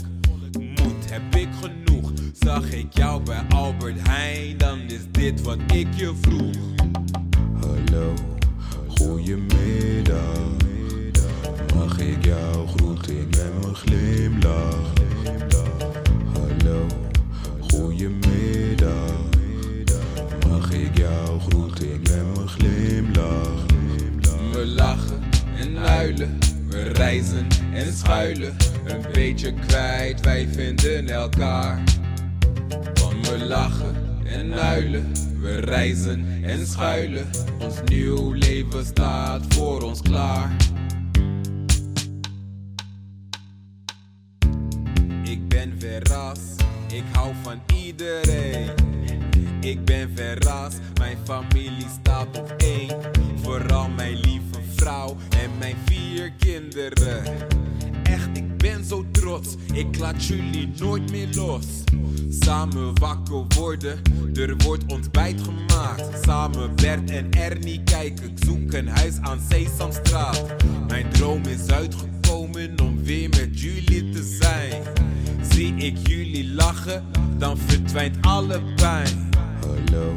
Moed 0.59 1.11
heb 1.11 1.35
ik 1.35 1.49
genoeg. 1.61 2.18
Zag 2.33 2.73
ik 2.73 2.87
jou 2.91 3.23
bij 3.23 3.43
Albert 3.49 4.09
Heijn, 4.09 4.59
dan 4.59 4.81
is 4.81 5.01
dit 5.11 5.43
wat 5.43 5.59
ik 5.73 5.87
je 5.97 6.13
vroeg. 6.21 6.57
Hallo, 7.61 8.15
goedemiddag. 8.89 10.57
Mag 11.75 11.99
ik 11.99 12.25
jou 12.25 12.69
groeten 12.69 13.29
met 13.31 13.61
mijn 13.61 13.75
glimlach? 13.75 14.93
Hallo, 16.33 16.87
goedemiddag. 17.71 19.13
Mag 20.49 20.73
ik 20.73 20.99
jou 20.99 21.41
groeten 21.41 22.01
met 22.03 22.35
mijn 22.35 22.49
glimlach? 22.49 23.67
We 24.53 24.67
lachen 24.67 25.23
en 25.57 25.77
huilen, 25.77 26.39
we 26.69 26.83
reizen 26.83 27.47
en 27.73 27.93
schuilen. 27.93 28.57
Een 28.85 29.05
beetje 29.13 29.53
kwijt, 29.53 30.21
wij 30.21 30.49
vinden 30.49 31.09
elkaar. 31.09 31.83
We 33.23 33.45
lachen 33.47 33.97
en 34.25 34.53
huilen, 34.53 35.13
we 35.41 35.61
reizen 35.61 36.43
en 36.45 36.67
schuilen. 36.67 37.27
Ons 37.59 37.77
nieuw 37.85 38.33
leven 38.33 38.85
staat 38.85 39.55
voor 39.55 39.83
ons 39.83 40.03
klaar. 40.03 40.57
Ik 45.23 45.49
ben 45.49 45.75
verras, 45.79 46.41
ik 46.93 47.05
hou 47.13 47.35
van 47.43 47.61
iedereen. 47.85 48.71
Ik 49.61 49.85
ben 49.85 50.11
verras, 50.15 50.75
mijn 50.99 51.19
familie 51.25 51.87
staat 52.01 52.39
op 52.39 52.55
één. 52.57 52.97
Vooral 53.43 53.89
mijn 53.89 54.15
lieve 54.15 54.61
vrouw 54.77 55.17
en 55.31 55.51
mijn 55.59 55.77
vier 55.85 56.33
kinderen. 56.39 57.23
Ben 58.79 58.87
zo 58.87 59.05
trots, 59.11 59.49
ik 59.73 59.99
laat 59.99 60.25
jullie 60.25 60.71
nooit 60.79 61.11
meer 61.11 61.29
los. 61.35 61.67
Samen 62.29 62.99
wakker 62.99 63.45
worden, 63.57 64.01
er 64.35 64.57
wordt 64.57 64.85
ontbijt 64.87 65.41
gemaakt. 65.41 66.25
Samen 66.25 66.75
Bert 66.75 67.11
en 67.11 67.31
Ernie 67.31 67.83
kijken, 67.85 68.31
ik 68.31 68.45
zoek 68.47 68.73
een 68.73 68.89
huis 68.89 69.15
aan 69.21 69.41
Sesamstraat. 69.49 70.55
Mijn 70.89 71.11
droom 71.11 71.43
is 71.43 71.71
uitgekomen 71.71 72.81
om 72.81 73.05
weer 73.05 73.29
met 73.29 73.61
jullie 73.61 74.11
te 74.11 74.39
zijn. 74.41 74.83
Zie 75.51 75.75
ik 75.75 76.09
jullie 76.09 76.55
lachen, 76.55 77.05
dan 77.39 77.59
verdwijnt 77.59 78.17
alle 78.21 78.63
pijn. 78.77 79.31
Hallo, 79.61 80.15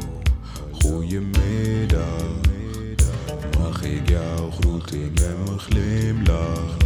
goedemiddag. 0.72 2.40
Mag 3.58 3.82
ik 3.82 4.08
jou 4.08 4.50
groeten 4.50 5.12
met 5.14 5.44
mijn 5.44 5.58
glimlach? 5.58 6.80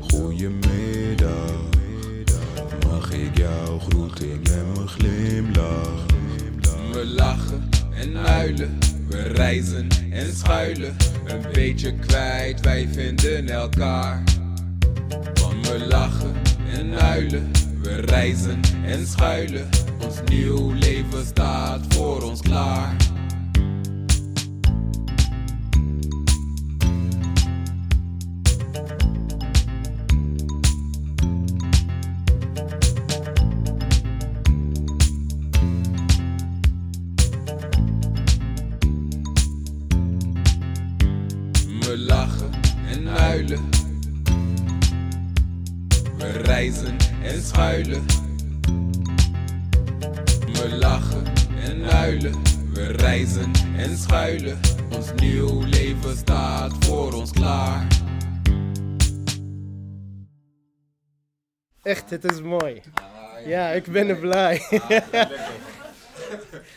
Goedemiddag. 0.00 1.60
Mag 2.86 3.12
ik 3.12 3.38
jou 3.38 3.80
groeten 3.80 4.28
met 4.28 4.74
mijn 4.74 4.88
glimlach? 4.88 6.06
We 6.92 7.06
lachen 7.06 7.68
en 7.94 8.14
huilen, 8.14 8.78
we 9.08 9.22
reizen 9.22 9.88
en 10.10 10.34
schuilen. 10.34 10.96
Een 11.24 11.42
beetje 11.52 11.94
kwijt, 11.94 12.60
wij 12.60 12.88
vinden 12.92 13.48
elkaar. 13.48 14.22
Van 15.34 15.62
we 15.62 15.86
lachen 15.88 16.34
en 16.72 16.92
huilen, 16.92 17.50
we 17.82 18.00
reizen 18.00 18.60
en 18.84 19.06
schuilen. 19.06 19.68
Ons 20.04 20.16
nieuw 20.24 20.72
leven 20.72 21.26
staat 21.26 21.80
voor 21.88 22.22
ons 22.22 22.40
klaar. 22.40 22.96
Ja, 63.48 63.68
ik 63.70 63.86
ben 63.86 64.18
blij. 64.20 64.54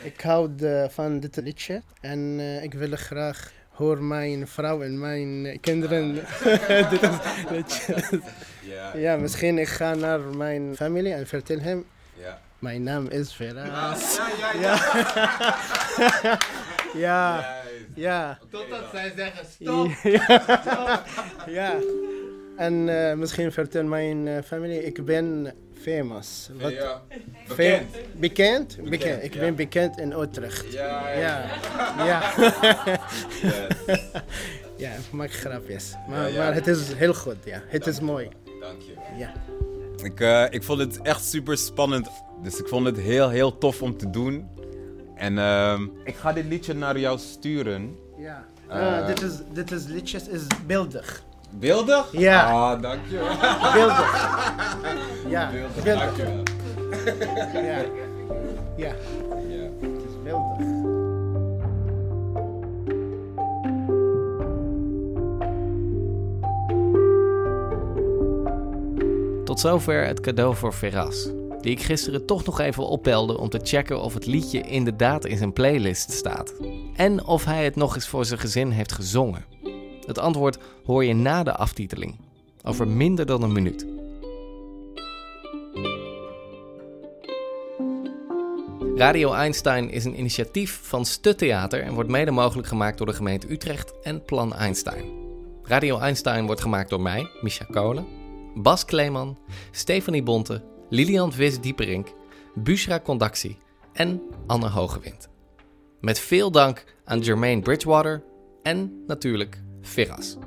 ik 0.03 0.21
hou 0.21 0.55
de- 0.55 0.87
van 0.91 1.19
dit 1.19 1.35
liedje 1.35 1.81
en 2.01 2.35
eh, 2.39 2.63
ik 2.63 2.73
wil 2.73 2.91
graag 2.95 3.51
hoor 3.69 4.03
mijn 4.03 4.47
vrouw 4.47 4.81
en 4.81 4.99
mijn 4.99 5.45
eh, 5.45 5.57
kinderen 5.61 6.13
dit 6.91 7.01
is 7.01 7.09
liedje. 7.49 7.95
Ja. 8.61 8.95
ja, 8.95 9.17
misschien 9.17 9.57
ik 9.57 9.67
ga 9.67 9.93
naar 9.95 10.19
mijn 10.19 10.75
familie 10.75 11.13
en 11.13 11.27
vertel 11.27 11.59
hem. 11.59 11.85
Ja. 12.19 12.39
Mijn 12.59 12.83
naam 12.83 13.07
is 13.07 13.33
Veras. 13.33 14.15
Ja, 14.15 14.29
ja, 14.61 14.79
ja. 16.21 16.37
ja. 16.93 17.45
ja. 17.95 18.39
Totdat 18.51 18.83
zij 18.93 19.11
zeggen 19.15 19.45
Ja. 19.57 21.01
ja. 21.47 21.73
En 22.57 22.89
eh, 23.09 23.15
misschien 23.15 23.51
vertel 23.51 23.83
mijn 23.83 24.43
familie, 24.43 24.85
ik 24.85 25.05
ben 25.05 25.53
famous. 25.81 26.49
Wat? 26.61 26.71
Ja. 26.71 27.01
Fam- 27.45 27.57
Bekend. 27.57 27.91
Bekend? 28.19 28.67
Bekend. 28.77 28.89
Bekend, 28.89 29.23
Ik 29.23 29.33
ja. 29.33 29.39
ben 29.39 29.55
bekend 29.55 29.97
in 29.99 30.11
Utrecht. 30.11 30.71
Ja, 30.73 31.09
ja. 31.09 31.19
Ja. 31.19 31.45
Ja. 32.05 32.33
Yes. 33.41 33.67
ja, 34.83 34.91
ik 34.91 35.11
maak 35.11 35.31
grapjes. 35.31 35.93
Maar, 36.09 36.21
Ja, 36.21 36.27
ja. 36.27 36.37
maar 36.43 36.53
het 36.53 36.67
is 36.67 36.93
heel 36.93 37.13
goed, 37.13 37.35
ja. 37.45 37.61
Het 37.67 37.87
is 37.87 37.99
mooi. 37.99 38.29
Dank 38.59 38.81
je. 38.81 38.93
Ja. 39.17 39.33
Ik, 40.03 40.19
eh, 40.19 40.45
ik 40.49 40.63
vond 40.63 40.79
het 40.79 41.01
echt 41.01 41.25
super 41.25 41.57
spannend. 41.57 42.09
Dus 42.43 42.59
ik 42.59 42.67
vond 42.67 42.85
het 42.85 42.97
heel, 42.97 43.29
heel 43.29 43.57
tof 43.57 43.81
om 43.81 43.97
te 43.97 44.09
doen. 44.09 44.47
En 45.15 45.37
ehm, 45.37 45.87
ik 46.03 46.15
ga 46.15 46.33
dit 46.33 46.45
liedje 46.45 46.73
naar 46.73 46.99
jou 46.99 47.19
sturen. 47.19 47.95
Ja. 48.17 48.45
Eh, 48.69 48.77
Ah, 48.99 49.07
dit, 49.07 49.21
is, 49.21 49.31
dit 49.53 49.71
is 49.71 49.85
liedjes 49.85 50.27
is 50.27 50.41
beeldig. 50.65 51.23
Beeldig? 51.51 52.07
Ja. 52.11 52.51
Ah, 52.51 52.81
dankjewel. 52.81 53.27
Beeldig. 53.73 54.29
Ja, 55.29 55.49
Beeldig, 55.51 55.83
beeldig. 55.83 56.03
dankjewel. 56.05 56.43
Ja. 57.53 57.77
Ja. 58.77 58.95
Ja. 59.47 59.69
Het 59.81 60.01
is 60.07 60.23
beeldig. 60.23 60.69
Tot 69.45 69.59
zover 69.59 70.05
het 70.07 70.19
cadeau 70.19 70.55
voor 70.55 70.73
Veras, 70.73 71.29
die 71.61 71.71
ik 71.71 71.81
gisteren 71.81 72.25
toch 72.25 72.45
nog 72.45 72.59
even 72.59 72.87
opbelde 72.87 73.37
om 73.37 73.49
te 73.49 73.59
checken 73.63 74.01
of 74.01 74.13
het 74.13 74.25
liedje 74.25 74.61
inderdaad 74.61 75.25
in 75.25 75.37
zijn 75.37 75.53
playlist 75.53 76.11
staat. 76.11 76.53
En 76.95 77.25
of 77.25 77.45
hij 77.45 77.63
het 77.63 77.75
nog 77.75 77.95
eens 77.95 78.07
voor 78.07 78.25
zijn 78.25 78.39
gezin 78.39 78.69
heeft 78.71 78.91
gezongen. 78.91 79.45
Het 80.05 80.19
antwoord 80.19 80.57
hoor 80.85 81.05
je 81.05 81.13
na 81.13 81.43
de 81.43 81.55
aftiteling, 81.55 82.15
over 82.63 82.87
minder 82.87 83.25
dan 83.25 83.43
een 83.43 83.51
minuut. 83.51 83.85
Radio 88.95 89.33
Einstein 89.33 89.89
is 89.89 90.05
een 90.05 90.19
initiatief 90.19 90.79
van 90.83 91.05
Stuttheater 91.05 91.81
en 91.81 91.93
wordt 91.93 92.09
mede 92.09 92.31
mogelijk 92.31 92.67
gemaakt 92.67 92.97
door 92.97 93.07
de 93.07 93.13
gemeente 93.13 93.51
Utrecht 93.51 93.93
en 94.01 94.23
Plan 94.23 94.53
Einstein. 94.53 95.05
Radio 95.63 95.99
Einstein 95.99 96.45
wordt 96.45 96.61
gemaakt 96.61 96.89
door 96.89 97.01
mij, 97.01 97.29
Misha 97.41 97.65
Kolen, 97.65 98.05
Bas 98.55 98.85
Kleeman, 98.85 99.37
Stefanie 99.71 100.23
Bonte, 100.23 100.63
Lilian 100.89 101.33
Vis-Dieperink, 101.33 102.07
Bushra 102.55 102.99
Condaxi 102.99 103.57
en 103.93 104.21
Anne 104.47 104.69
Hogewind. 104.69 105.29
Met 105.99 106.19
veel 106.19 106.51
dank 106.51 106.83
aan 107.05 107.19
Jermaine 107.19 107.61
Bridgewater, 107.61 108.23
En 108.63 109.03
natuurlijk 109.07 109.61
Veras. 109.81 110.37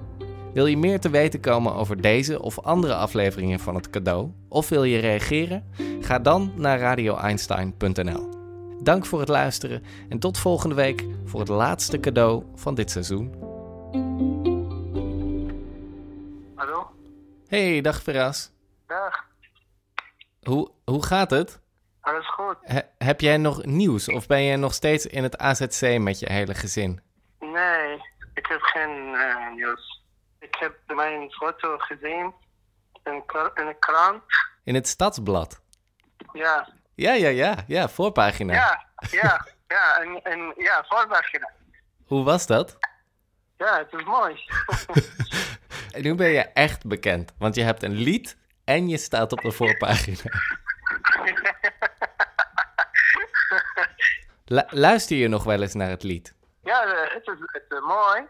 Wil 0.53 0.67
je 0.67 0.77
meer 0.77 1.01
te 1.01 1.11
weten 1.11 1.41
komen 1.41 1.75
over 1.75 2.01
deze 2.01 2.43
of 2.43 2.61
andere 2.61 2.95
afleveringen 2.95 3.59
van 3.61 3.75
het 3.75 3.91
cadeau? 3.91 4.31
Of 4.49 4.69
wil 4.69 4.85
je 4.85 4.99
reageren? 4.99 5.65
Ga 6.01 6.19
dan 6.19 6.53
naar 6.57 6.79
radioeinstein.nl. 6.79 8.29
Dank 8.83 9.07
voor 9.07 9.21
het 9.21 9.29
luisteren 9.29 9.83
en 10.09 10.19
tot 10.19 10.39
volgende 10.39 10.75
week 10.75 11.05
voor 11.25 11.41
het 11.41 11.49
laatste 11.49 12.01
cadeau 12.01 12.45
van 12.55 12.75
dit 12.75 12.91
seizoen. 12.91 13.35
Hallo? 16.55 16.87
Hey, 17.49 17.81
dag 17.81 18.03
Veras. 18.03 18.51
Dag. 18.87 19.25
Hoe, 20.43 20.71
hoe 20.85 21.03
gaat 21.05 21.31
het? 21.31 21.61
Alles 22.01 22.31
goed? 22.31 22.57
He- 22.61 22.81
heb 22.99 23.21
jij 23.21 23.37
nog 23.37 23.65
nieuws 23.65 24.09
of 24.09 24.27
ben 24.27 24.43
je 24.43 24.57
nog 24.57 24.75
steeds 24.75 25.07
in 25.07 25.23
het 25.23 25.39
AZC 25.39 25.99
met 25.99 26.19
je 26.19 26.33
hele 26.33 26.55
gezin? 26.55 27.01
Nee, 27.41 28.01
ik 28.35 28.47
heb 28.47 28.61
geen 28.61 29.15
eh, 29.15 29.53
nieuws. 29.55 30.03
Ik 30.39 30.55
heb 30.55 30.79
mijn 30.87 31.31
foto 31.31 31.79
gezien 31.79 32.35
in, 33.05 33.23
een 33.55 33.79
krant. 33.79 34.23
In 34.65 34.75
het 34.75 34.89
stadsblad? 34.89 35.63
Ja, 36.33 36.69
Ja, 36.95 37.13
ja, 37.13 37.29
ja, 37.29 37.55
ja, 37.67 37.89
voorpagina. 37.89 38.53
ja, 38.53 38.87
ja, 39.11 39.47
ja, 39.69 39.99
en, 40.01 40.23
en 40.23 40.53
ja, 40.57 40.85
voorpagina. 40.89 41.51
Hoe 42.07 42.25
was 42.25 42.47
dat? 42.47 42.79
Ja, 43.57 43.79
het 43.79 43.93
is 44.01 44.05
mooi. 44.05 44.41
En 45.93 46.03
nu 46.07 46.15
ben 46.15 46.29
je 46.29 46.41
echt 46.43 46.87
bekend, 46.87 47.33
want 47.39 47.55
je 47.55 47.63
hebt 47.63 47.83
een 47.83 47.95
lied 47.95 48.37
en 48.65 48.89
je 48.89 48.97
staat 48.99 49.33
op 49.33 49.41
de 49.41 49.53
voorpagina. 49.53 50.21
Lu- 54.45 54.67
luister 54.69 55.17
je 55.17 55.29
nog 55.29 55.45
wel 55.45 55.63
eens 55.63 55.75
naar 55.75 55.89
het 55.89 56.03
lied? 56.03 56.35
Ja, 56.65 56.85
eh, 56.85 57.15
het 57.15 57.27
is, 57.27 57.39
het 57.41 57.65
is 57.69 57.81
mooi. 57.81 58.23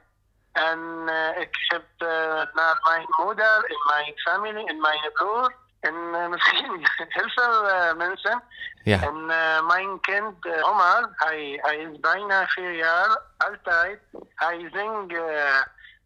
En 0.52 0.78
eh, 1.06 1.40
ik 1.42 1.56
heb 1.66 1.84
eh, 1.96 2.08
naar 2.54 2.78
mijn 2.90 3.06
moeder, 3.24 3.64
in 3.68 3.82
mijn 3.86 4.12
familie, 4.18 4.68
in 4.68 4.80
mijn 4.80 5.10
broer. 5.12 5.54
En 5.80 5.94
eh, 6.12 6.28
misschien 6.34 6.86
heel 7.08 7.28
veel 7.28 7.68
eh, 7.68 7.94
mensen. 7.96 8.42
Ja. 8.82 9.02
En 9.02 9.30
eh, 9.30 9.66
mijn 9.66 10.00
kind 10.00 10.46
eh, 10.46 10.68
Omar, 10.68 11.08
hij, 11.14 11.58
hij 11.62 11.76
is 11.76 12.00
bijna 12.00 12.46
vier 12.46 12.74
jaar, 12.74 13.20
altijd. 13.36 13.98
Hij 14.34 14.58
zingt, 14.72 15.12
eh, 15.12 15.60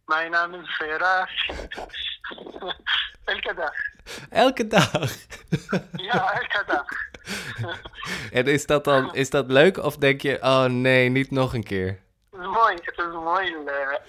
mijn 0.05 0.31
naam 0.31 0.53
is 0.53 0.75
Feras. 0.75 1.51
elke 3.25 3.53
dag. 3.53 3.73
Elke 4.29 4.67
dag. 4.67 4.91
Ja, 5.91 6.31
elke 6.33 6.63
dag. 6.65 6.85
En 8.31 8.45
is 8.45 8.65
dat 8.65 8.83
dan 8.83 9.13
is 9.13 9.29
dat 9.29 9.51
leuk 9.51 9.77
of 9.77 9.97
denk 9.97 10.21
je, 10.21 10.37
oh 10.41 10.63
nee, 10.65 11.09
niet 11.09 11.31
nog 11.31 11.53
een 11.53 11.63
keer? 11.63 11.99
Het 12.39 12.47
is 12.47 12.53
mooi, 12.53 12.73
het 12.73 12.97
is 12.97 13.03
een 13.03 13.23
mooi 13.23 13.55
eh, 13.65 13.99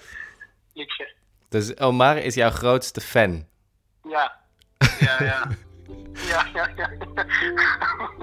liedje. 0.73 1.13
Dus 1.49 1.77
Omar 1.77 2.17
is 2.17 2.35
jouw 2.35 2.49
grootste 2.49 3.01
fan. 3.01 3.47
Ja, 4.03 4.35
ja, 4.99 5.23
ja. 5.23 5.47
Ja, 6.29 6.45
ja, 6.53 6.69
ja. 6.75 6.89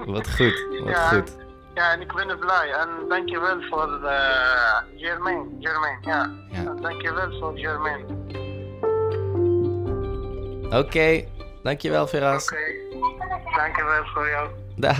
Wat 0.05 0.29
goed, 0.35 0.65
wat 0.79 0.89
ja, 0.89 1.07
goed. 1.07 1.37
Ja, 1.73 1.91
en 1.91 2.01
ik 2.01 2.13
ben 2.13 2.39
blij. 2.39 2.71
En 2.71 2.89
dankjewel 3.09 3.61
voor 3.61 3.99
uh, 4.03 4.77
Germain. 4.95 5.57
Germain, 5.59 5.97
ja. 6.01 6.31
Ja. 6.51 6.73
Dankjewel 6.73 7.39
voor 7.39 7.57
Germain. 7.57 8.05
Oké, 10.73 11.25
dankjewel 11.63 12.07
Veras. 12.07 12.43
Oké, 12.43 12.61
dankjewel 13.55 14.05
voor 14.05 14.29
jou. 14.29 14.49
Dag, 14.75 14.97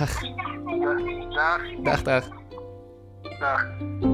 Dag. 1.34 1.62
dag, 1.82 2.02
dag. 2.02 2.28
Dag. 3.38 4.09